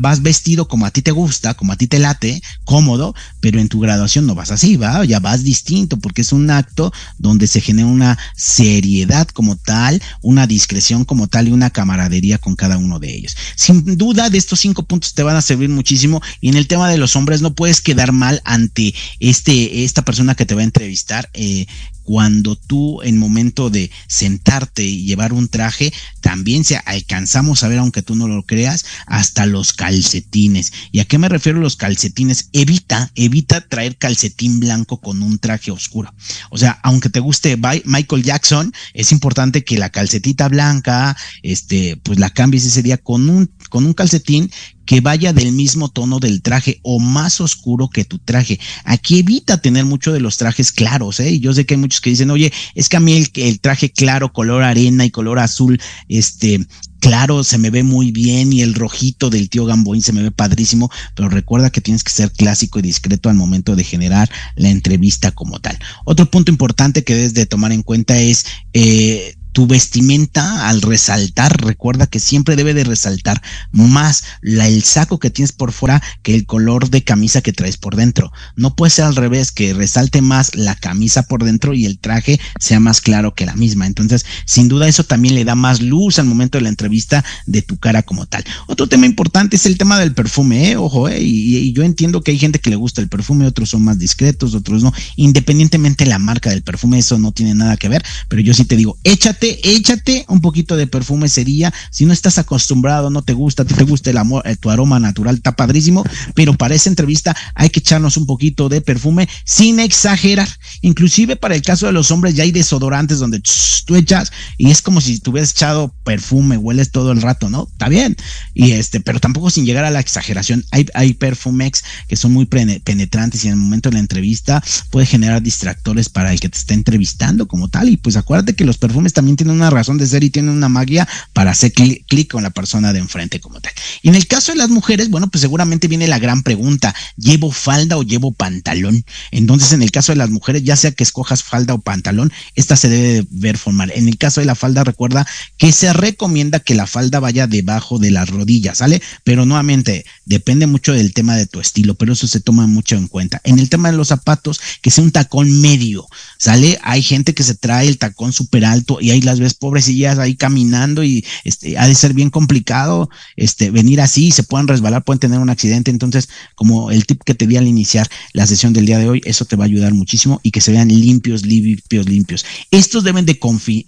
[0.00, 3.68] vas vestido como a ti te gusta, como a ti te late, cómodo, pero en
[3.68, 7.60] tu graduación no vas así, va, ya vas distinto, porque es un acto donde se
[7.60, 12.98] genera una seriedad como tal, una discreción como tal y una camaradería con cada uno
[12.98, 13.36] de ellos.
[13.56, 16.20] Sin duda, de estos cinco puntos te van a servir muchísimo.
[16.40, 20.34] Y en el tema de los hombres, no puedes quedar mal ante este, esta persona
[20.34, 21.28] que te va a entrevistar.
[21.34, 21.66] Eh,
[22.02, 27.78] cuando tú en momento de sentarte y llevar un traje, también se alcanzamos a ver,
[27.78, 30.72] aunque tú no lo creas, hasta los calcetines.
[30.90, 32.48] ¿Y a qué me refiero los calcetines?
[32.52, 36.12] Evita, evita traer calcetín blanco con un traje oscuro.
[36.50, 42.18] O sea, aunque te guste Michael Jackson, es importante que la calcetita blanca, este, pues
[42.18, 44.50] la cambies ese día con un, con un calcetín
[44.84, 48.58] que vaya del mismo tono del traje o más oscuro que tu traje.
[48.84, 51.30] Aquí evita tener mucho de los trajes claros, ¿eh?
[51.30, 53.90] Y yo sé que hay muchos que dicen, oye, es que a mí el, traje
[53.90, 56.66] claro, color arena y color azul, este,
[57.00, 60.30] claro, se me ve muy bien y el rojito del tío Gamboín se me ve
[60.30, 64.70] padrísimo, pero recuerda que tienes que ser clásico y discreto al momento de generar la
[64.70, 65.78] entrevista como tal.
[66.04, 71.62] Otro punto importante que debes de tomar en cuenta es eh, tu vestimenta al resaltar,
[71.62, 76.46] recuerda que siempre debe de resaltar más el saco que tienes por fuera que el
[76.46, 78.32] color de camisa que traes por dentro.
[78.56, 82.40] No puede ser al revés, que resalte más la camisa por dentro y el traje
[82.58, 83.86] sea más claro que la misma.
[83.86, 87.62] Entonces, sin duda eso también le da más luz al momento de la entrevista de
[87.62, 88.44] tu cara como tal.
[88.66, 90.76] Otro tema importante es el tema del perfume, ¿eh?
[90.76, 91.22] ojo, ¿eh?
[91.22, 93.98] Y, y yo entiendo que hay gente que le gusta el perfume, otros son más
[93.98, 94.92] discretos, otros no.
[95.16, 98.64] Independientemente de la marca del perfume, eso no tiene nada que ver, pero yo sí
[98.64, 103.32] te digo, échate échate, un poquito de perfume sería, si no estás acostumbrado, no te
[103.32, 107.36] gusta, te gusta el amor, eh, tu aroma natural, está padrísimo, pero para esa entrevista
[107.54, 110.48] hay que echarnos un poquito de perfume sin exagerar.
[110.80, 113.42] Inclusive para el caso de los hombres ya hay desodorantes donde
[113.84, 117.68] tú echas y es como si tuvieras echado perfume, hueles todo el rato, ¿no?
[117.70, 118.16] Está bien.
[118.54, 120.64] Y este, pero tampoco sin llegar a la exageración.
[120.70, 125.06] Hay, hay perfumex que son muy penetrantes y en el momento de la entrevista puede
[125.06, 127.88] generar distractores para el que te está entrevistando como tal.
[127.88, 130.68] Y pues acuérdate que los perfumes también tiene una razón de ser y tiene una
[130.68, 133.72] magia para hacer clic con la persona de enfrente como tal.
[134.02, 137.50] Y en el caso de las mujeres, bueno, pues seguramente viene la gran pregunta, ¿llevo
[137.52, 139.04] falda o llevo pantalón?
[139.30, 142.76] Entonces, en el caso de las mujeres, ya sea que escojas falda o pantalón, esta
[142.76, 143.92] se debe ver formal.
[143.94, 147.98] En el caso de la falda, recuerda que se recomienda que la falda vaya debajo
[147.98, 149.02] de las rodillas, ¿sale?
[149.24, 153.08] Pero nuevamente, depende mucho del tema de tu estilo, pero eso se toma mucho en
[153.08, 153.40] cuenta.
[153.44, 156.06] En el tema de los zapatos, que sea un tacón medio,
[156.38, 156.78] ¿sale?
[156.82, 160.34] Hay gente que se trae el tacón súper alto y hay las ves pobrecillas ahí
[160.34, 165.20] caminando y este, ha de ser bien complicado este, venir así, se pueden resbalar, pueden
[165.20, 165.90] tener un accidente.
[165.90, 169.20] Entonces, como el tip que te di al iniciar la sesión del día de hoy,
[169.24, 172.44] eso te va a ayudar muchísimo y que se vean limpios, limpios, limpios.
[172.70, 173.38] Estos deben de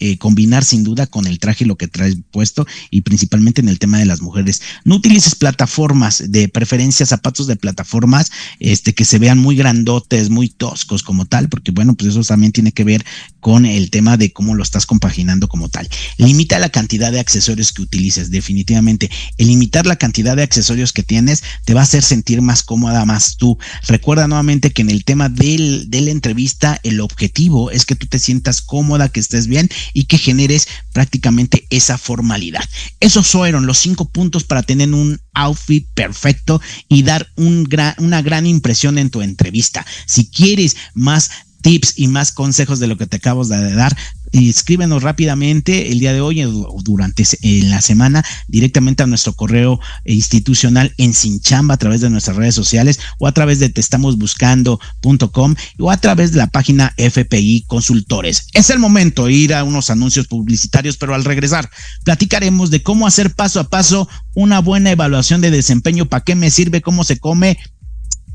[0.01, 3.69] eh, combinar sin duda con el traje y lo que traes puesto y principalmente en
[3.69, 4.63] el tema de las mujeres.
[4.85, 10.49] No utilices plataformas, de preferencia zapatos de plataformas, este, que se vean muy grandotes, muy
[10.49, 13.05] toscos como tal, porque bueno, pues eso también tiene que ver
[13.41, 15.89] con el tema de cómo lo estás compaginando como tal.
[16.17, 19.11] Limita la cantidad de accesorios que utilices, definitivamente.
[19.39, 23.05] El limitar la cantidad de accesorios que tienes te va a hacer sentir más cómoda,
[23.05, 23.59] más tú.
[23.87, 28.07] Recuerda nuevamente que en el tema del, de la entrevista, el objetivo es que tú
[28.07, 32.65] te sientas cómoda, que estés bien y que generes prácticamente esa formalidad.
[33.01, 38.47] Esos fueron los cinco puntos para tener un outfit perfecto y dar un una gran
[38.47, 39.85] impresión en tu entrevista.
[40.07, 41.31] Si quieres más
[41.63, 43.97] tips y más consejos de lo que te acabo de dar,
[44.35, 49.81] escríbenos rápidamente el día de hoy o durante en la semana directamente a nuestro correo
[50.05, 55.91] institucional en Sinchamba a través de nuestras redes sociales o a través de teestamosbuscando.com o
[55.91, 58.49] a través de la página FPI Consultores.
[58.53, 61.71] Es el momento de ir a unos anuncios publicitarios, pero al regresar
[62.05, 66.51] platicaremos de cómo hacer paso a paso una buena evaluación de desempeño, para qué me
[66.51, 67.57] sirve, cómo se come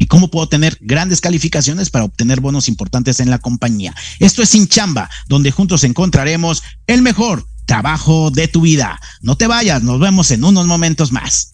[0.10, 3.96] cómo puedo tener grandes calificaciones para obtener bonos importantes en la compañía.
[4.20, 9.00] Esto es Sin Chamba, donde juntos encontraremos el mejor trabajo de tu vida.
[9.22, 11.54] No te vayas, nos vemos en unos momentos más.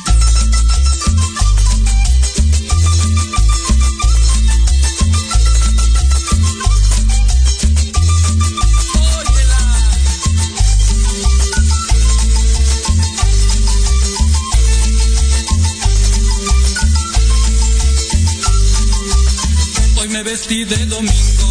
[20.23, 21.50] Me vestí de domingo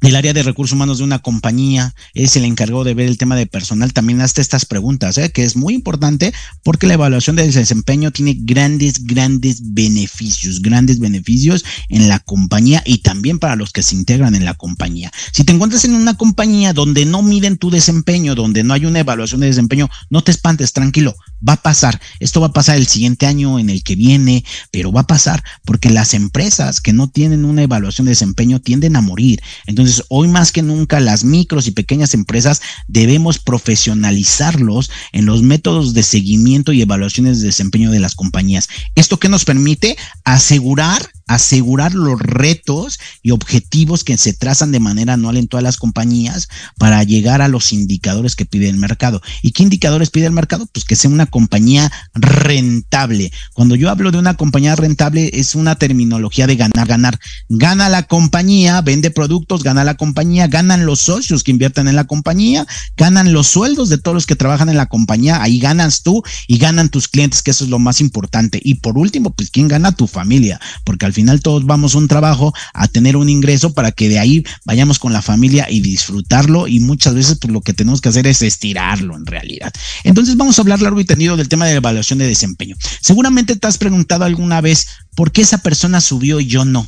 [0.01, 3.35] el área de recursos humanos de una compañía, es el encargado de ver el tema
[3.35, 5.31] de personal, también hazte estas preguntas, ¿eh?
[5.31, 6.33] que es muy importante
[6.63, 12.99] porque la evaluación del desempeño tiene grandes, grandes beneficios, grandes beneficios en la compañía y
[12.99, 15.11] también para los que se integran en la compañía.
[15.31, 18.99] Si te encuentras en una compañía donde no miden tu desempeño, donde no hay una
[18.99, 21.15] evaluación de desempeño, no te espantes, tranquilo,
[21.47, 21.99] va a pasar.
[22.19, 25.43] Esto va a pasar el siguiente año, en el que viene, pero va a pasar
[25.65, 29.41] porque las empresas que no tienen una evaluación de desempeño tienden a morir.
[29.65, 35.93] Entonces, hoy más que nunca las micros y pequeñas empresas debemos profesionalizarlos en los métodos
[35.93, 38.69] de seguimiento y evaluaciones de desempeño de las compañías.
[38.95, 39.97] ¿Esto que nos permite?
[40.23, 45.77] Asegurar asegurar los retos y objetivos que se trazan de manera anual en todas las
[45.77, 49.21] compañías para llegar a los indicadores que pide el mercado.
[49.41, 50.67] ¿Y qué indicadores pide el mercado?
[50.71, 53.31] Pues que sea una compañía rentable.
[53.53, 57.19] Cuando yo hablo de una compañía rentable es una terminología de ganar, ganar.
[57.49, 62.05] Gana la compañía, vende productos, gana la compañía, ganan los socios que invierten en la
[62.05, 62.67] compañía,
[62.97, 66.57] ganan los sueldos de todos los que trabajan en la compañía, ahí ganas tú y
[66.57, 68.59] ganan tus clientes, que eso es lo más importante.
[68.63, 72.07] Y por último, pues quién gana tu familia, porque al final todos vamos a un
[72.07, 76.67] trabajo a tener un ingreso para que de ahí vayamos con la familia y disfrutarlo
[76.67, 79.73] y muchas veces pues lo que tenemos que hacer es estirarlo en realidad.
[80.03, 82.75] Entonces vamos a hablar largo y tendido del tema de la evaluación de desempeño.
[83.01, 86.87] Seguramente te has preguntado alguna vez por qué esa persona subió y yo no.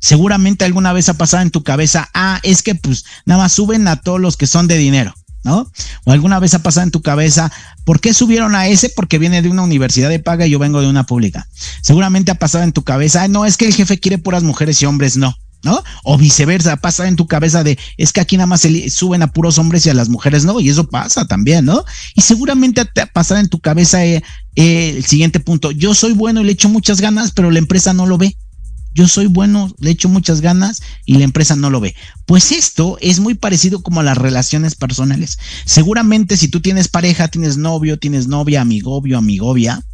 [0.00, 3.88] Seguramente alguna vez ha pasado en tu cabeza, ah, es que pues nada más suben
[3.88, 5.14] a todos los que son de dinero.
[5.44, 5.70] ¿No?
[6.04, 7.52] O alguna vez ha pasado en tu cabeza,
[7.84, 8.90] ¿por qué subieron a ese?
[8.90, 11.48] Porque viene de una universidad de paga y yo vengo de una pública.
[11.82, 14.86] Seguramente ha pasado en tu cabeza, no, es que el jefe quiere puras mujeres y
[14.86, 15.34] hombres no.
[15.64, 15.82] ¿no?
[16.04, 19.32] O viceversa, pasa en tu cabeza de, es que aquí nada más se suben a
[19.32, 21.84] puros hombres y a las mujeres no, y eso pasa también, ¿no?
[22.14, 24.22] Y seguramente te ha pasado en tu cabeza eh,
[24.54, 27.92] eh, el siguiente punto, yo soy bueno y le echo muchas ganas, pero la empresa
[27.92, 28.36] no lo ve
[28.94, 31.94] yo soy bueno, le echo muchas ganas y la empresa no lo ve.
[32.26, 35.38] Pues esto es muy parecido como a las relaciones personales.
[35.64, 39.84] Seguramente si tú tienes pareja, tienes novio, tienes novia, amigobio, amigovia,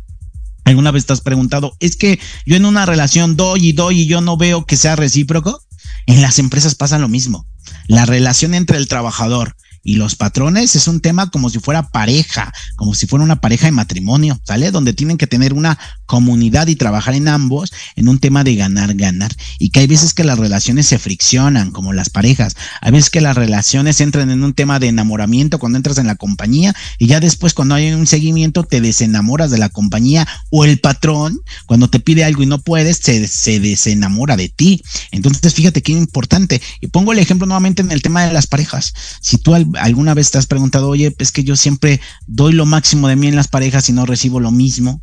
[0.64, 4.06] ¿alguna vez te has preguntado, es que yo en una relación doy y doy y
[4.06, 5.60] yo no veo que sea recíproco?
[6.06, 7.46] En las empresas pasa lo mismo.
[7.86, 12.52] La relación entre el trabajador y los patrones es un tema como si fuera pareja,
[12.74, 14.70] como si fuera una pareja de matrimonio, ¿sale?
[14.70, 18.94] Donde tienen que tener una comunidad y trabajar en ambos en un tema de ganar,
[18.94, 19.32] ganar.
[19.58, 22.56] Y que hay veces que las relaciones se friccionan, como las parejas.
[22.80, 26.16] Hay veces que las relaciones entran en un tema de enamoramiento cuando entras en la
[26.16, 30.80] compañía y ya después cuando hay un seguimiento te desenamoras de la compañía o el
[30.80, 34.82] patrón, cuando te pide algo y no puedes, se, se desenamora de ti.
[35.10, 36.62] Entonces, fíjate qué importante.
[36.80, 38.94] Y pongo el ejemplo nuevamente en el tema de las parejas.
[39.20, 42.66] Si tú al alguna vez te has preguntado, oye, es que yo siempre doy lo
[42.66, 45.02] máximo de mí en las parejas y no recibo lo mismo.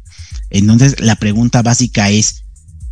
[0.49, 2.43] Entonces, la pregunta básica es,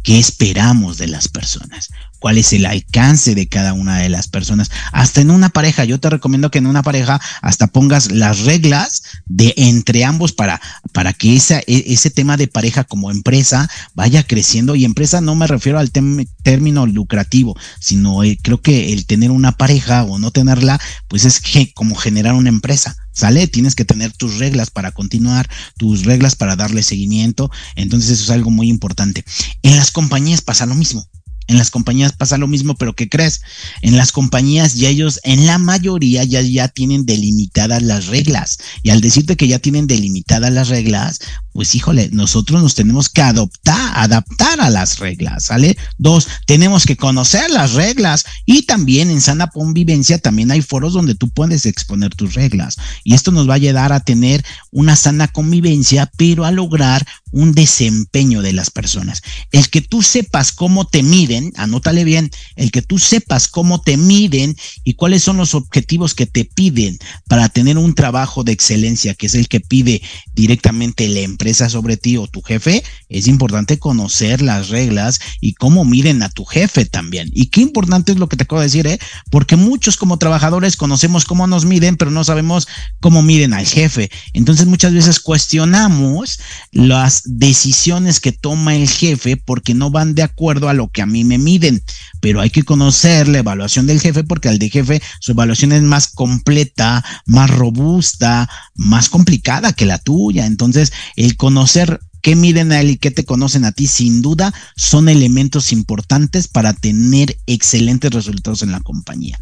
[0.03, 1.89] ¿qué esperamos de las personas?
[2.19, 4.69] ¿Cuál es el alcance de cada una de las personas?
[4.91, 9.03] Hasta en una pareja, yo te recomiendo que en una pareja hasta pongas las reglas
[9.25, 10.61] de entre ambos para,
[10.91, 14.75] para que esa, e, ese tema de pareja como empresa vaya creciendo.
[14.75, 19.53] Y empresa no me refiero al término lucrativo, sino eh, creo que el tener una
[19.53, 22.97] pareja o no tenerla, pues es que, como generar una empresa.
[23.11, 23.47] ¿Sale?
[23.47, 27.51] Tienes que tener tus reglas para continuar, tus reglas para darle seguimiento.
[27.75, 29.25] Entonces eso es algo muy importante.
[29.61, 31.08] En las compañías pasa lo mismo.
[31.49, 33.41] En las compañías pasa lo mismo, pero ¿qué crees?
[33.81, 38.59] En las compañías ya ellos, en la mayoría, ya, ya tienen delimitadas las reglas.
[38.83, 41.19] Y al decirte que ya tienen delimitadas las reglas,
[41.53, 45.77] pues híjole, nosotros nos tenemos que adoptar, adaptar a las reglas, ¿sale?
[45.97, 51.15] Dos, tenemos que conocer las reglas y también en sana convivencia también hay foros donde
[51.15, 55.27] tú puedes exponer tus reglas y esto nos va a ayudar a tener una sana
[55.27, 59.21] convivencia, pero a lograr un desempeño de las personas.
[59.51, 63.97] El que tú sepas cómo te miden, anótale bien, el que tú sepas cómo te
[63.97, 66.97] miden y cuáles son los objetivos que te piden
[67.27, 70.01] para tener un trabajo de excelencia, que es el que pide
[70.33, 75.85] directamente la empresa sobre ti o tu jefe, es importante conocer las reglas y cómo
[75.85, 77.29] miden a tu jefe también.
[77.33, 78.99] Y qué importante es lo que te acabo de decir, ¿eh?
[79.31, 82.67] Porque muchos como trabajadores conocemos cómo nos miden, pero no sabemos
[82.99, 84.09] cómo miden al jefe.
[84.33, 86.39] Entonces muchas veces cuestionamos
[86.71, 91.05] las decisiones que toma el jefe porque no van de acuerdo a lo que a
[91.05, 91.83] mí me miden.
[92.19, 95.83] Pero hay que conocer la evaluación del jefe porque al de jefe su evaluación es
[95.83, 100.45] más completa, más robusta, más complicada que la tuya.
[100.45, 104.53] Entonces, el conocer qué miden a él y qué te conocen a ti, sin duda
[104.75, 109.39] son elementos importantes para tener excelentes resultados en la compañía.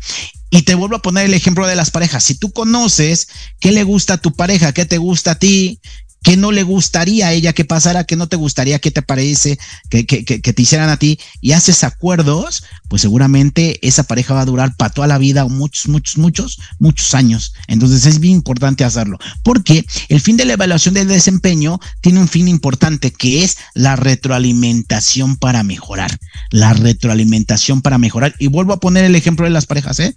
[0.50, 2.24] Y te vuelvo a poner el ejemplo de las parejas.
[2.24, 3.28] Si tú conoces
[3.60, 5.80] qué le gusta a tu pareja, qué te gusta a ti,
[6.28, 8.04] ¿Qué no le gustaría a ella que pasara?
[8.04, 8.80] ¿Qué no te gustaría?
[8.80, 9.58] ¿Qué te parece
[9.90, 11.18] que, que, que, te hicieran a ti?
[11.40, 15.50] Y haces acuerdos, pues seguramente esa pareja va a durar para toda la vida o
[15.50, 17.54] muchos, muchos, muchos, muchos años.
[17.70, 19.18] Entonces es bien importante hacerlo.
[19.42, 23.96] Porque el fin de la evaluación del desempeño tiene un fin importante que es la
[23.96, 26.20] retroalimentación para mejorar.
[26.52, 28.36] La retroalimentación para mejorar.
[28.38, 30.14] Y vuelvo a poner el ejemplo de las parejas, ¿eh?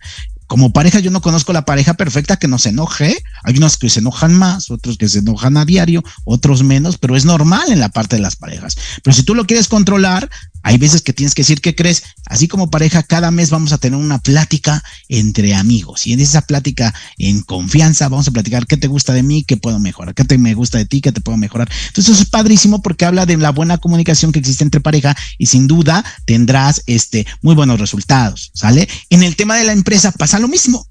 [0.50, 3.16] Como pareja yo no conozco la pareja perfecta que no se enoje.
[3.44, 7.14] Hay unos que se enojan más, otros que se enojan a diario, otros menos, pero
[7.14, 8.76] es normal en la parte de las parejas.
[9.04, 10.28] Pero si tú lo quieres controlar,
[10.64, 12.02] hay veces que tienes que decir qué crees.
[12.26, 16.08] Así como pareja, cada mes vamos a tener una plática entre amigos.
[16.08, 19.56] Y en esa plática, en confianza, vamos a platicar qué te gusta de mí, qué
[19.56, 21.70] puedo mejorar, qué me gusta de ti, qué te puedo mejorar.
[21.86, 25.46] Entonces eso es padrísimo porque habla de la buena comunicación que existe entre pareja y
[25.46, 28.88] sin duda tendrás este muy buenos resultados, ¿sale?
[29.10, 30.86] En el tema de la empresa pasa lo mismo.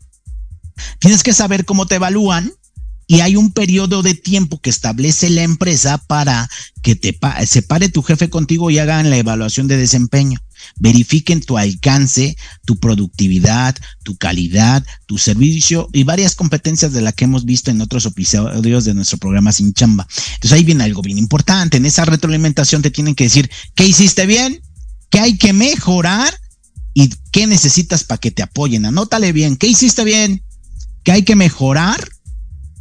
[1.00, 2.54] Tienes que saber cómo te evalúan
[3.10, 6.48] y hay un periodo de tiempo que establece la empresa para
[6.84, 10.40] que te separe tu jefe contigo y hagan la evaluación de desempeño.
[10.78, 17.26] Verifiquen tu alcance, tu productividad, tu calidad, tu servicio y varias competencias de las que
[17.26, 20.08] hemos visto en otros episodios de nuestro programa Sin Chamba.
[20.36, 21.78] Entonces ahí viene algo bien importante.
[21.78, 24.62] En esa retroalimentación te tienen que decir qué hiciste bien,
[25.10, 26.32] qué hay que mejorar
[27.00, 28.86] y qué necesitas para que te apoyen.
[28.86, 30.44] Anótale bien, qué hiciste bien,
[31.04, 32.10] qué hay que mejorar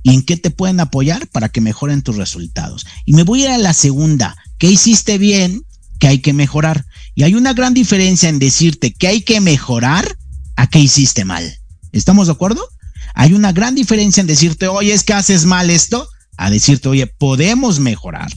[0.02, 2.84] y en qué te pueden apoyar para que mejoren tus resultados.
[3.04, 5.62] Y me voy a ir a la segunda, ¿qué hiciste bien?
[6.00, 6.84] ¿Qué hay que mejorar?
[7.14, 10.18] Y hay una gran diferencia en decirte que hay que mejorar
[10.56, 11.56] a qué hiciste mal.
[11.92, 12.68] ¿Estamos de acuerdo?
[13.14, 17.06] Hay una gran diferencia en decirte, oye, es que haces mal esto, a decirte, oye,
[17.06, 18.32] podemos mejorar.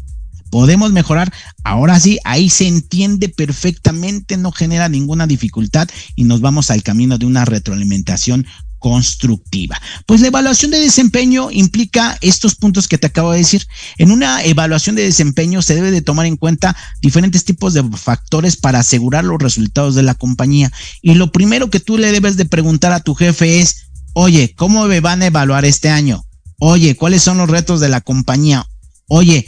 [0.51, 1.33] Podemos mejorar.
[1.63, 7.17] Ahora sí, ahí se entiende perfectamente, no genera ninguna dificultad y nos vamos al camino
[7.17, 8.45] de una retroalimentación
[8.81, 9.79] constructiva.
[10.07, 13.65] Pues la evaluación de desempeño implica estos puntos que te acabo de decir.
[13.97, 18.57] En una evaluación de desempeño se debe de tomar en cuenta diferentes tipos de factores
[18.57, 20.71] para asegurar los resultados de la compañía.
[21.01, 24.87] Y lo primero que tú le debes de preguntar a tu jefe es, oye, ¿cómo
[24.87, 26.25] me van a evaluar este año?
[26.59, 28.67] Oye, ¿cuáles son los retos de la compañía?
[29.07, 29.45] Oye,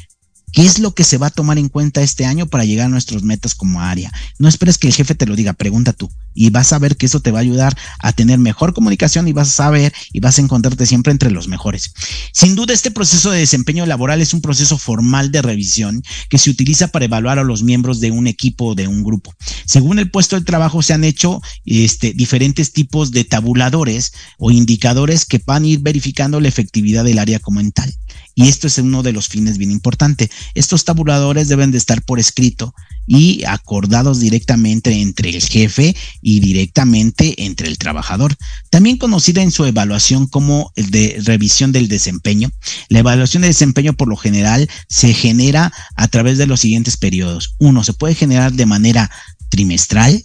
[0.53, 2.89] ¿Qué es lo que se va a tomar en cuenta este año para llegar a
[2.89, 4.13] nuestros metas como área?
[4.37, 7.05] No esperes que el jefe te lo diga, pregunta tú y vas a ver que
[7.05, 10.37] eso te va a ayudar a tener mejor comunicación y vas a saber y vas
[10.37, 11.93] a encontrarte siempre entre los mejores.
[12.31, 16.49] Sin duda, este proceso de desempeño laboral es un proceso formal de revisión que se
[16.49, 19.33] utiliza para evaluar a los miembros de un equipo o de un grupo.
[19.65, 25.25] Según el puesto de trabajo, se han hecho este, diferentes tipos de tabuladores o indicadores
[25.25, 27.39] que van a ir verificando la efectividad del área
[27.73, 27.93] tal.
[28.35, 30.29] Y esto es uno de los fines bien importante.
[30.55, 32.73] Estos tabuladores deben de estar por escrito
[33.05, 38.35] y acordados directamente entre el jefe y directamente entre el trabajador.
[38.69, 42.51] También conocida en su evaluación como de revisión del desempeño.
[42.89, 47.55] La evaluación de desempeño por lo general se genera a través de los siguientes periodos.
[47.59, 49.11] Uno, se puede generar de manera
[49.49, 50.23] trimestral,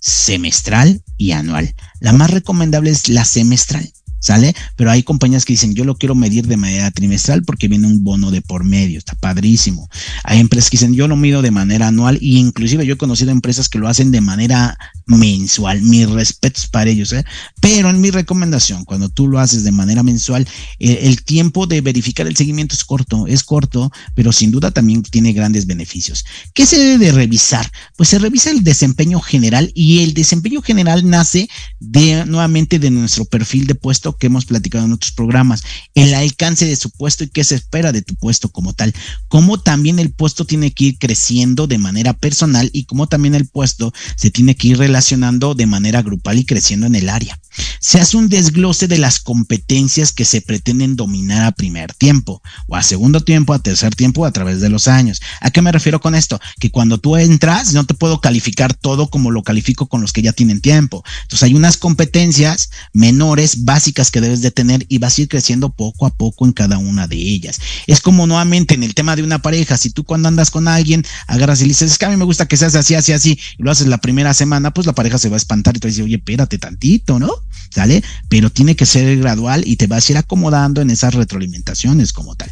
[0.00, 1.74] semestral y anual.
[2.00, 3.92] La más recomendable es la semestral.
[4.20, 4.54] ¿Sale?
[4.76, 8.04] Pero hay compañías que dicen, yo lo quiero medir de manera trimestral porque viene un
[8.04, 9.88] bono de por medio, está padrísimo.
[10.24, 13.30] Hay empresas que dicen, yo lo mido de manera anual y inclusive yo he conocido
[13.30, 15.82] empresas que lo hacen de manera mensual.
[15.82, 17.24] Mis respetos para ellos, ¿eh?
[17.60, 20.46] Pero en mi recomendación, cuando tú lo haces de manera mensual,
[20.78, 25.02] el, el tiempo de verificar el seguimiento es corto, es corto, pero sin duda también
[25.02, 26.24] tiene grandes beneficios.
[26.54, 27.70] ¿Qué se debe de revisar?
[27.96, 31.48] Pues se revisa el desempeño general y el desempeño general nace
[31.78, 35.62] de nuevamente de nuestro perfil de puesto que hemos platicado en otros programas,
[35.94, 38.94] el alcance de su puesto y qué se espera de tu puesto como tal,
[39.28, 43.46] cómo también el puesto tiene que ir creciendo de manera personal y cómo también el
[43.46, 47.38] puesto se tiene que ir relacionando de manera grupal y creciendo en el área.
[47.78, 52.76] Se hace un desglose de las competencias que se pretenden dominar a primer tiempo o
[52.76, 55.20] a segundo tiempo, a tercer tiempo a través de los años.
[55.40, 56.40] ¿A qué me refiero con esto?
[56.58, 60.22] Que cuando tú entras no te puedo calificar todo como lo califico con los que
[60.22, 61.02] ya tienen tiempo.
[61.22, 65.70] Entonces hay unas competencias menores, básicas que debes de tener y vas a ir creciendo
[65.70, 67.60] poco a poco en cada una de ellas.
[67.86, 71.04] Es como nuevamente en el tema de una pareja, si tú cuando andas con alguien
[71.26, 73.38] agarras y le dices, es que a mí me gusta que seas así, así, así,
[73.58, 75.88] y lo haces la primera semana, pues la pareja se va a espantar y te
[75.88, 77.30] dice, oye, espérate tantito, ¿no?
[77.70, 78.02] ¿Sale?
[78.28, 82.34] Pero tiene que ser gradual y te vas a ir acomodando en esas retroalimentaciones como
[82.34, 82.50] tal.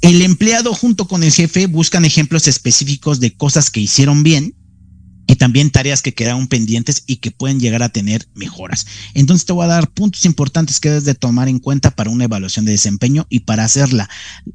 [0.00, 4.54] El empleado junto con el jefe buscan ejemplos específicos de cosas que hicieron bien
[5.26, 8.86] y también tareas que quedaron pendientes y que pueden llegar a tener mejoras.
[9.14, 12.24] Entonces te voy a dar puntos importantes que debes de tomar en cuenta para una
[12.24, 14.08] evaluación de desempeño y para hacerla.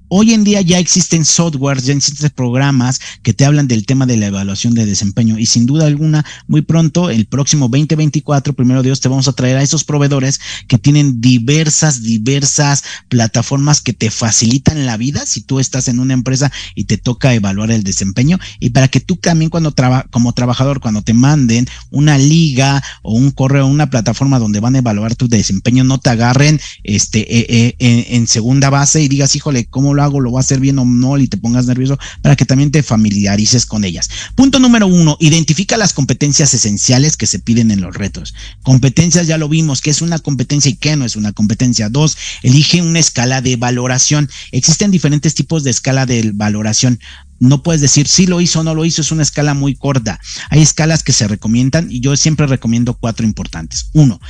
[0.08, 4.18] Hoy en día ya existen softwares, ya existen programas que te hablan del tema de
[4.18, 9.02] la evaluación de desempeño y sin duda alguna muy pronto, el próximo 2024, primero Dios,
[9.02, 14.86] te vamos a traer a esos proveedores que tienen diversas, diversas plataformas que te facilitan
[14.86, 18.70] la vida si tú estás en una empresa y te toca evaluar el desempeño y
[18.70, 20.34] para que tú también cuando trabajas como
[20.80, 25.28] cuando te manden una liga o un correo, una plataforma donde van a evaluar tu
[25.28, 30.04] desempeño, no te agarren este eh, eh, en, segunda base y digas, híjole, ¿cómo lo
[30.04, 30.20] hago?
[30.20, 31.18] ¿Lo voy a hacer bien o no?
[31.18, 34.10] Y te pongas nervioso para que también te familiarices con ellas.
[34.36, 38.34] Punto número uno, identifica las competencias esenciales que se piden en los retos.
[38.64, 41.90] Competencias ya lo vimos, que es una competencia y qué no es una competencia.
[41.90, 44.30] Dos, elige una escala de valoración.
[44.52, 47.00] Existen diferentes tipos de escala de valoración
[47.42, 50.20] no puedes decir si lo hizo o no lo hizo, es una escala muy corta.
[50.52, 53.90] Hay escalas que se recomiendan y yo siempre recomiendo cuatro importantes.
[53.94, 54.22] Uno,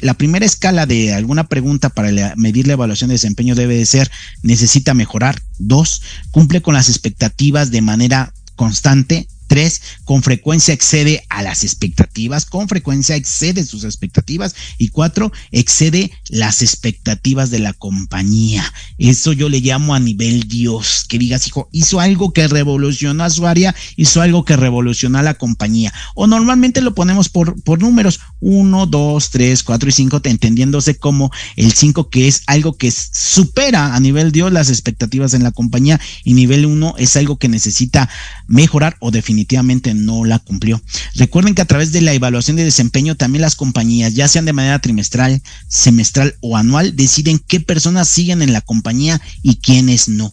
[0.00, 4.10] la primera escala de alguna pregunta para medir la evaluación de desempeño debe de ser
[4.42, 5.40] necesita mejorar.
[5.58, 9.28] Dos, cumple con las expectativas de manera constante.
[9.52, 14.54] Tres, con frecuencia excede a las expectativas, con frecuencia excede sus expectativas.
[14.78, 18.64] Y cuatro, excede las expectativas de la compañía.
[18.96, 23.28] Eso yo le llamo a nivel Dios, que digas, hijo, hizo algo que revolucionó a
[23.28, 25.92] su área, hizo algo que revolucionó a la compañía.
[26.14, 31.30] O normalmente lo ponemos por, por números, uno, dos, tres, cuatro y cinco, entendiéndose como
[31.56, 36.00] el cinco que es algo que supera a nivel Dios las expectativas en la compañía
[36.24, 38.08] y nivel uno es algo que necesita
[38.46, 40.80] mejorar o definir definitivamente no la cumplió.
[41.14, 44.52] Recuerden que a través de la evaluación de desempeño también las compañías, ya sean de
[44.52, 50.32] manera trimestral, semestral o anual, deciden qué personas siguen en la compañía y quiénes no.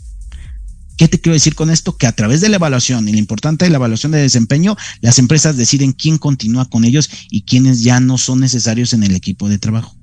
[0.97, 1.95] ¿Qué te quiero decir con esto?
[1.97, 5.17] Que a través de la evaluación y lo importante de la evaluación de desempeño, las
[5.17, 9.47] empresas deciden quién continúa con ellos y quiénes ya no son necesarios en el equipo
[9.47, 9.95] de trabajo.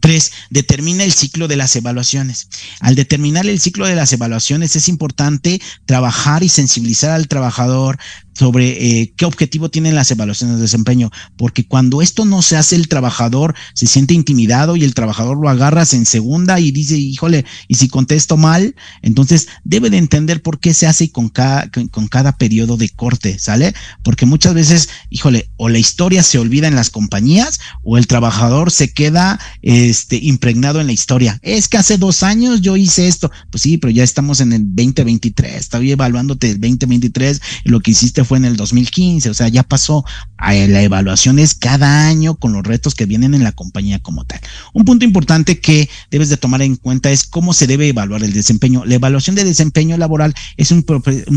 [0.00, 2.48] Tres, determina el ciclo de las evaluaciones.
[2.80, 7.98] Al determinar el ciclo de las evaluaciones es importante trabajar y sensibilizar al trabajador
[8.34, 12.76] sobre eh, qué objetivo tienen las evaluaciones de desempeño, porque cuando esto no se hace
[12.76, 17.44] el trabajador se siente intimidado y el trabajador lo agarras en segunda y dice, híjole,
[17.68, 22.08] y si contesto mal, entonces debe de entender por qué se hace con cada, con
[22.08, 23.74] cada periodo de corte, ¿sale?
[24.02, 28.72] Porque muchas veces, híjole, o la historia se olvida en las compañías o el trabajador
[28.72, 31.38] se queda este, impregnado en la historia.
[31.42, 33.30] Es que hace dos años yo hice esto.
[33.50, 35.54] Pues sí, pero ya estamos en el 2023.
[35.54, 39.30] Estoy evaluándote el 2023 y lo que hiciste fue en el 2015.
[39.30, 40.04] O sea, ya pasó.
[40.38, 44.40] La evaluación es cada año con los retos que vienen en la compañía como tal.
[44.74, 48.32] Un punto importante que debes de tomar en cuenta es cómo se debe evaluar el
[48.34, 48.84] desempeño.
[48.84, 50.82] La evaluación de desempeño laboral es un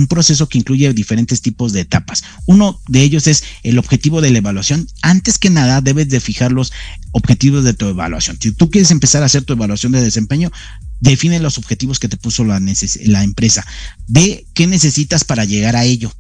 [0.08, 2.24] proceso que incluye diferentes tipos de etapas.
[2.46, 4.88] Uno de ellos es el objetivo de la evaluación.
[5.02, 6.74] Antes que nada, debes de fijar los
[7.12, 8.07] objetivos de tu evaluación.
[8.40, 10.52] Si tú quieres empezar a hacer tu evaluación de desempeño,
[11.00, 12.58] define los objetivos que te puso la,
[13.24, 13.66] empresa.
[14.08, 16.14] Ve qué necesitas para llegar a ello.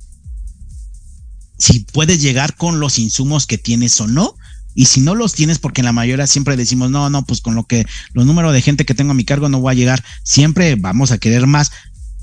[1.57, 4.35] Si puedes llegar con los insumos que tienes o no,
[4.75, 7.55] y si no los tienes, porque en la mayoría siempre decimos, no, no, pues con
[7.55, 10.03] lo que, los números de gente que tengo a mi cargo no voy a llegar,
[10.23, 11.71] siempre vamos a querer más.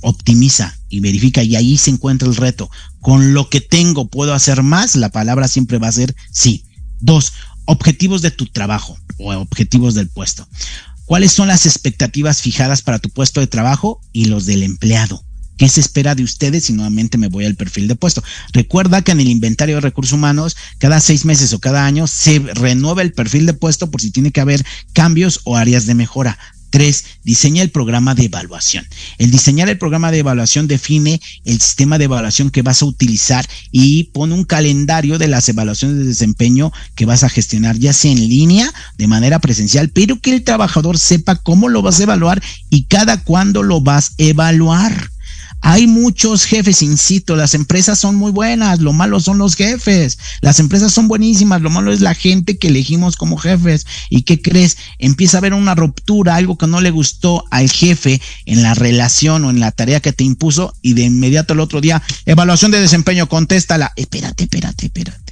[0.06, 2.70] Optimiza y verifica, y ahí se encuentra el reto.
[3.00, 4.96] Con lo que tengo, ¿puedo hacer más?
[4.96, 6.66] La palabra siempre va a ser sí.
[7.00, 7.32] Dos,
[7.64, 10.46] objetivos de tu trabajo o objetivos del puesto.
[11.04, 15.22] ¿Cuáles son las expectativas fijadas para tu puesto de trabajo y los del empleado?
[15.56, 16.68] ¿Qué se espera de ustedes?
[16.68, 18.24] Y nuevamente me voy al perfil de puesto.
[18.52, 22.40] Recuerda que en el inventario de recursos humanos, cada seis meses o cada año se
[22.40, 26.38] renueva el perfil de puesto por si tiene que haber cambios o áreas de mejora
[26.75, 28.85] Tres, diseña el programa de evaluación.
[29.18, 33.47] El diseñar el programa de evaluación define el sistema de evaluación que vas a utilizar
[33.70, 38.11] y pone un calendario de las evaluaciones de desempeño que vas a gestionar, ya sea
[38.11, 42.43] en línea, de manera presencial, pero que el trabajador sepa cómo lo vas a evaluar
[42.70, 45.13] y cada cuándo lo vas a evaluar.
[45.66, 50.18] Hay muchos jefes, insisto, las empresas son muy buenas, lo malo son los jefes.
[50.42, 53.86] Las empresas son buenísimas, lo malo es la gente que elegimos como jefes.
[54.10, 54.76] ¿Y qué crees?
[54.98, 59.46] Empieza a haber una ruptura, algo que no le gustó al jefe en la relación
[59.46, 62.80] o en la tarea que te impuso y de inmediato el otro día, evaluación de
[62.80, 63.94] desempeño, contéstala.
[63.96, 65.24] Espérate, espérate, espérate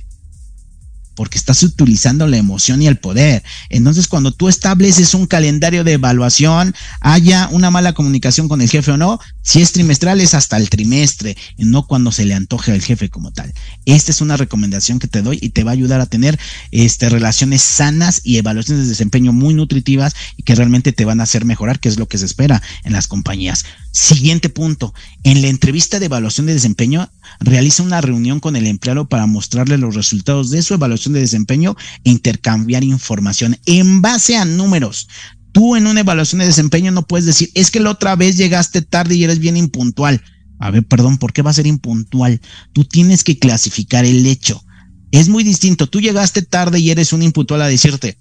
[1.23, 3.45] porque estás utilizando la emoción y el poder.
[3.69, 8.91] Entonces, cuando tú estableces un calendario de evaluación, haya una mala comunicación con el jefe
[8.91, 12.83] o no, si es trimestral es hasta el trimestre, no cuando se le antoje al
[12.83, 13.55] jefe como tal.
[13.87, 16.41] Esta es una recomendación que te doy y te va a ayudar a tener
[16.73, 21.23] este, relaciones sanas y evaluaciones de desempeño muy nutritivas y que realmente te van a
[21.23, 23.65] hacer mejorar, que es lo que se espera en las compañías.
[23.93, 24.93] Siguiente punto.
[25.23, 27.09] En la entrevista de evaluación de desempeño,
[27.41, 31.77] realiza una reunión con el empleado para mostrarle los resultados de su evaluación de desempeño
[32.05, 35.09] e intercambiar información en base a números.
[35.53, 38.83] Tú en una evaluación de desempeño no puedes decir, es que la otra vez llegaste
[38.83, 40.23] tarde y eres bien impuntual.
[40.59, 42.41] A ver, perdón, ¿por qué va a ser impuntual?
[42.73, 44.65] Tú tienes que clasificar el hecho.
[45.11, 45.89] Es muy distinto.
[45.89, 48.17] Tú llegaste tarde y eres un impuntual a decirte,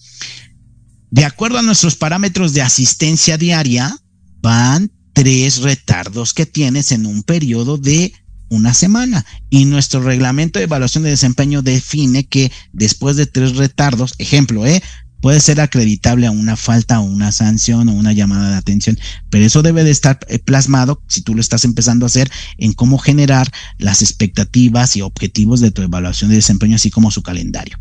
[1.12, 3.98] de acuerdo a nuestros parámetros de asistencia diaria,
[4.42, 8.14] van tres retardos que tienes en un periodo de
[8.52, 9.26] una semana.
[9.50, 14.84] Y nuestro reglamento de evaluación de desempeño define que después de tres retardos, ejemplo, ¿eh?
[15.22, 19.00] puede ser acreditable a una falta o una sanción o una llamada de atención,
[19.30, 22.74] pero eso debe de estar eh, plasmado si tú lo estás empezando a hacer en
[22.74, 27.78] cómo generar las expectativas y objetivos de tu evaluación de desempeño, así como su calendario.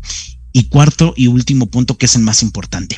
[0.53, 2.97] Y cuarto y último punto, que es el más importante,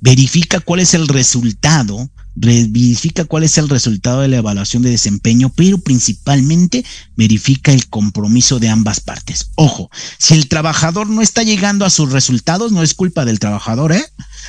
[0.00, 2.10] verifica cuál es el resultado
[2.40, 6.84] verifica cuál es el resultado de la evaluación de desempeño, pero principalmente
[7.16, 9.50] verifica el compromiso de ambas partes.
[9.56, 13.92] Ojo, si el trabajador no está llegando a sus resultados, no es culpa del trabajador,
[13.92, 14.04] ¿eh?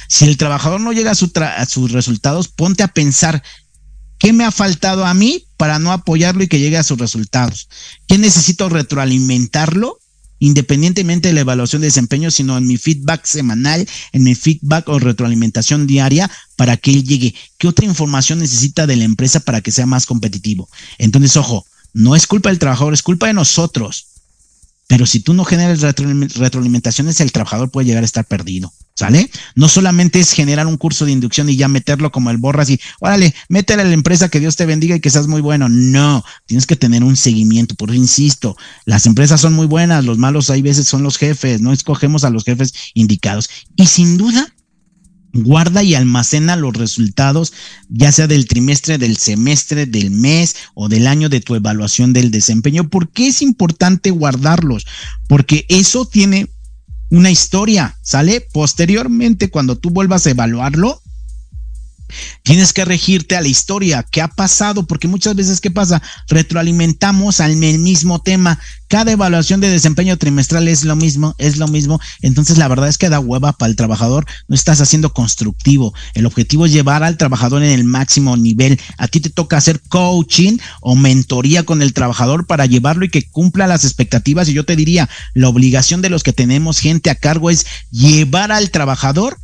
[0.07, 3.41] Si el trabajador no llega a, a sus resultados, ponte a pensar,
[4.19, 7.69] ¿qué me ha faltado a mí para no apoyarlo y que llegue a sus resultados?
[8.07, 9.99] ¿Qué necesito retroalimentarlo?
[10.39, 14.99] Independientemente de la evaluación de desempeño, sino en mi feedback semanal, en mi feedback o
[14.99, 17.35] retroalimentación diaria para que él llegue.
[17.57, 20.69] ¿Qué otra información necesita de la empresa para que sea más competitivo?
[20.97, 24.07] Entonces, ojo, no es culpa del trabajador, es culpa de nosotros.
[24.87, 28.73] Pero si tú no generas retroalimentaciones, el trabajador puede llegar a estar perdido.
[28.99, 29.31] ¿Sale?
[29.55, 32.81] No solamente es generar un curso de inducción y ya meterlo como el borras y,
[32.99, 35.69] órale, métele a la empresa que Dios te bendiga y que seas muy bueno.
[35.69, 37.75] No, tienes que tener un seguimiento.
[37.75, 41.61] Por eso insisto, las empresas son muy buenas, los malos hay veces son los jefes,
[41.61, 43.49] no escogemos a los jefes indicados.
[43.77, 44.53] Y sin duda,
[45.31, 47.53] guarda y almacena los resultados,
[47.87, 52.31] ya sea del trimestre, del semestre, del mes o del año de tu evaluación del
[52.31, 52.89] desempeño.
[52.89, 54.85] ¿Por qué es importante guardarlos?
[55.29, 56.49] Porque eso tiene
[57.09, 58.45] una historia, ¿sale?
[58.53, 61.01] Posteriormente, cuando tú vuelvas a evaluarlo,
[62.43, 66.01] Tienes que regirte a la historia, qué ha pasado, porque muchas veces, ¿qué pasa?
[66.27, 68.59] Retroalimentamos al mismo tema.
[68.87, 71.99] Cada evaluación de desempeño trimestral es lo mismo, es lo mismo.
[72.21, 74.25] Entonces, la verdad es que da hueva para el trabajador.
[74.47, 75.93] No estás haciendo constructivo.
[76.15, 78.79] El objetivo es llevar al trabajador en el máximo nivel.
[78.97, 83.29] A ti te toca hacer coaching o mentoría con el trabajador para llevarlo y que
[83.29, 84.49] cumpla las expectativas.
[84.49, 88.51] Y yo te diría, la obligación de los que tenemos gente a cargo es llevar
[88.51, 89.37] al trabajador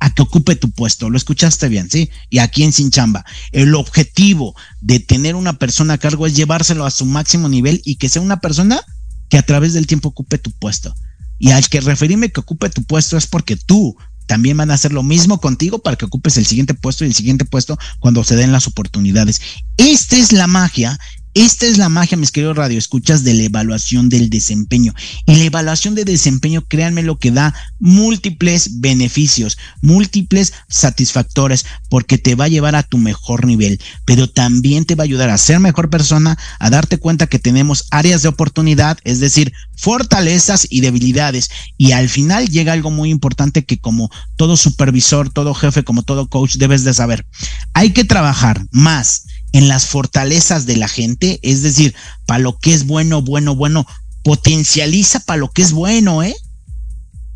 [0.00, 1.10] a que ocupe tu puesto.
[1.10, 2.10] Lo escuchaste bien, ¿sí?
[2.30, 6.84] Y aquí en Sin Chamba, el objetivo de tener una persona a cargo es llevárselo
[6.84, 8.80] a su máximo nivel y que sea una persona
[9.28, 10.94] que a través del tiempo ocupe tu puesto.
[11.38, 14.92] Y al que referirme que ocupe tu puesto es porque tú también van a hacer
[14.92, 18.36] lo mismo contigo para que ocupes el siguiente puesto y el siguiente puesto cuando se
[18.36, 19.40] den las oportunidades.
[19.76, 20.98] Esta es la magia
[21.36, 24.94] esta es la magia, mis queridos radioescuchas, de la evaluación del desempeño.
[25.26, 32.36] Y la evaluación de desempeño, créanme lo que da múltiples beneficios, múltiples satisfactores, porque te
[32.36, 35.60] va a llevar a tu mejor nivel, pero también te va a ayudar a ser
[35.60, 41.50] mejor persona, a darte cuenta que tenemos áreas de oportunidad, es decir, fortalezas y debilidades.
[41.76, 46.30] Y al final llega algo muy importante que como todo supervisor, todo jefe, como todo
[46.30, 47.26] coach, debes de saber.
[47.74, 49.26] Hay que trabajar más
[49.56, 51.94] en las fortalezas de la gente, es decir,
[52.26, 53.86] para lo que es bueno, bueno, bueno,
[54.22, 56.36] potencializa para lo que es bueno, ¿eh?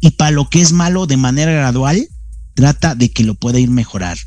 [0.00, 2.06] Y para lo que es malo de manera gradual,
[2.52, 4.18] trata de que lo pueda ir mejorar.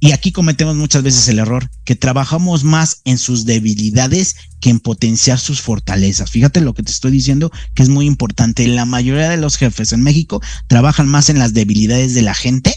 [0.00, 4.80] Y aquí cometemos muchas veces el error, que trabajamos más en sus debilidades que en
[4.80, 6.30] potenciar sus fortalezas.
[6.30, 8.66] Fíjate lo que te estoy diciendo, que es muy importante.
[8.68, 12.74] La mayoría de los jefes en México trabajan más en las debilidades de la gente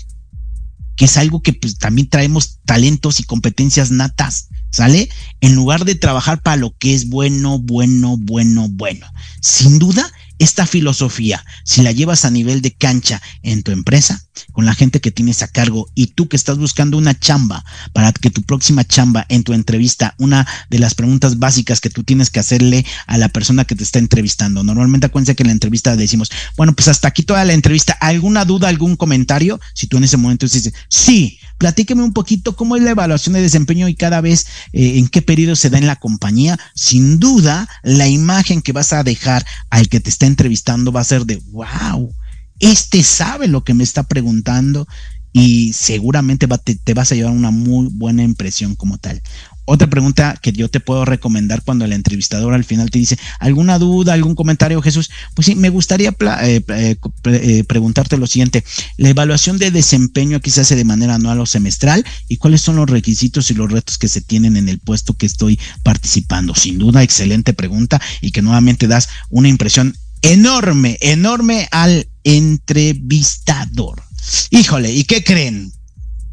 [1.00, 5.08] que es algo que pues también traemos talentos y competencias natas, ¿sale?
[5.40, 9.08] En lugar de trabajar para lo que es bueno, bueno, bueno, bueno.
[9.40, 14.66] Sin duda, esta filosofía, si la llevas a nivel de cancha en tu empresa, con
[14.66, 17.64] la gente que tienes a cargo y tú que estás buscando una chamba
[17.94, 22.04] para que tu próxima chamba en tu entrevista, una de las preguntas básicas que tú
[22.04, 24.64] tienes que hacerle a la persona que te está entrevistando.
[24.64, 28.46] Normalmente acuérdense que en la entrevista decimos, bueno, pues hasta aquí toda la entrevista, ¿alguna
[28.46, 29.60] duda, algún comentario?
[29.74, 33.42] Si tú en ese momento dices, sí, platíqueme un poquito cómo es la evaluación de
[33.42, 36.58] desempeño y cada vez eh, en qué periodo se da en la compañía.
[36.74, 41.06] Sin duda, la imagen que vas a dejar al que te está entrevistando va a
[41.06, 42.14] ser de, wow,
[42.60, 44.88] este sabe lo que me está preguntando
[45.32, 46.48] y seguramente
[46.84, 49.22] te, vas a llevar una muy buena impresión como tal.
[49.66, 53.78] Otra pregunta que yo te puedo recomendar cuando el entrevistador al final te dice, ¿alguna
[53.78, 55.12] duda, algún comentario, Jesús?
[55.36, 58.64] Pues sí, me gustaría eh, eh, eh, preguntarte lo siguiente.
[58.98, 62.04] ¿La evaluación de desempeño aquí se hace de manera anual o semestral?
[62.28, 65.28] ¿Y cuáles son los requisitos y los retos que se tienen en el puesto que
[65.28, 66.56] estoy participando?
[66.56, 74.04] Sin duda, excelente pregunta y que nuevamente das una impresión enorme, enorme al entrevistador.
[74.50, 75.72] Híjole, ¿y qué creen?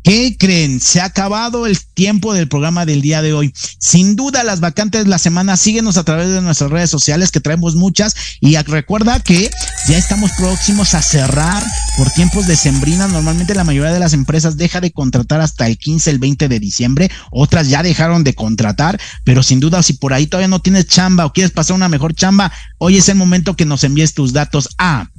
[0.06, 0.78] ¿Qué creen?
[0.80, 3.52] Se ha acabado el tiempo del programa del día de hoy.
[3.80, 7.40] Sin duda, las vacantes de la semana, síguenos a través de nuestras redes sociales, que
[7.40, 8.14] traemos muchas.
[8.40, 9.50] Y recuerda que
[9.88, 11.60] ya estamos próximos a cerrar
[11.96, 13.08] por tiempos de sembrina.
[13.08, 16.60] Normalmente la mayoría de las empresas deja de contratar hasta el 15, el 20 de
[16.60, 17.10] diciembre.
[17.32, 19.00] Otras ya dejaron de contratar.
[19.24, 22.14] Pero sin duda, si por ahí todavía no tienes chamba o quieres pasar una mejor
[22.14, 25.10] chamba, hoy es el momento que nos envíes tus datos a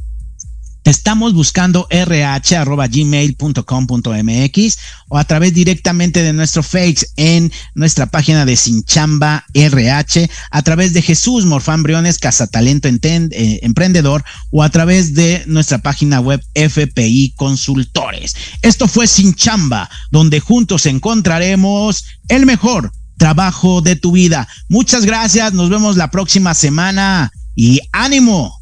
[0.88, 4.78] Estamos buscando rh.gmail.com.mx
[5.10, 10.94] o a través directamente de nuestro Face en nuestra página de Sinchamba RH, a través
[10.94, 17.34] de Jesús Morfán Briones, Cazatalento eh, Emprendedor o a través de nuestra página web FPI
[17.36, 18.34] Consultores.
[18.62, 24.48] Esto fue Sinchamba, donde juntos encontraremos el mejor trabajo de tu vida.
[24.70, 28.57] Muchas gracias, nos vemos la próxima semana y ánimo.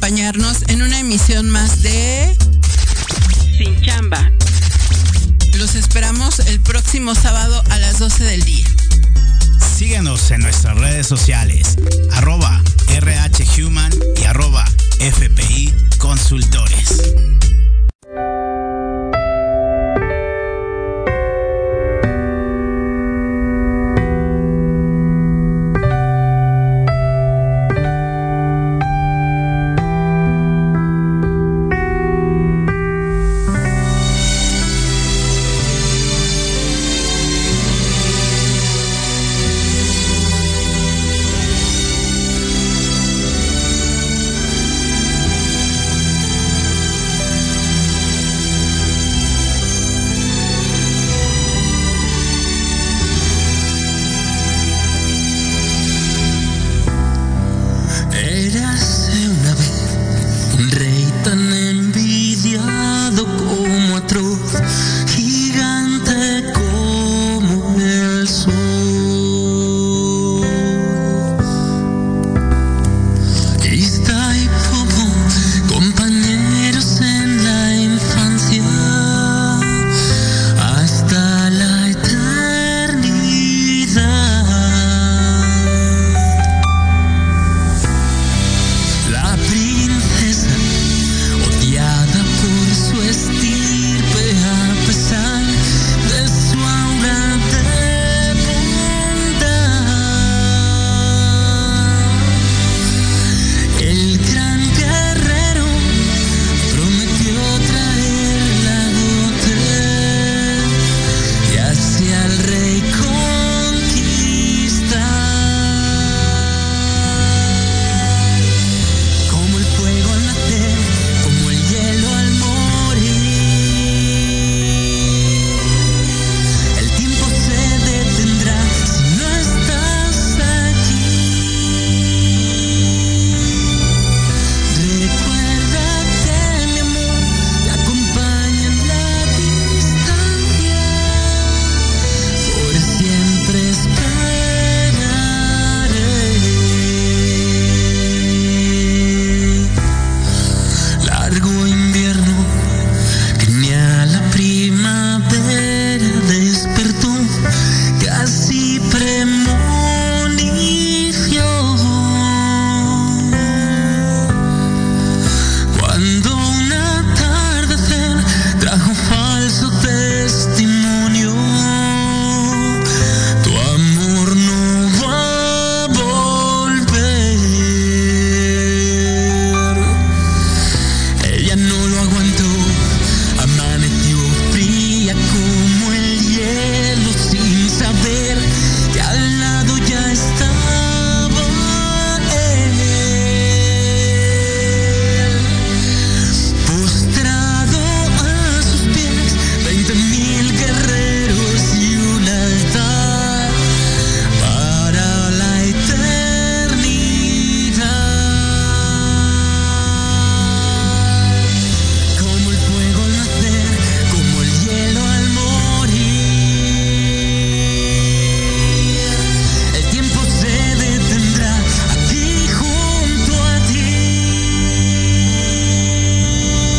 [0.00, 2.34] Acompañarnos en una emisión más de
[3.58, 4.32] Sin Chamba.
[5.58, 8.64] Los esperamos el próximo sábado a las 12 del día.
[9.76, 11.76] Síguenos en nuestras redes sociales,
[12.12, 12.62] arroba
[12.98, 14.64] rhhuman y arroba
[15.00, 16.79] fpi consultores.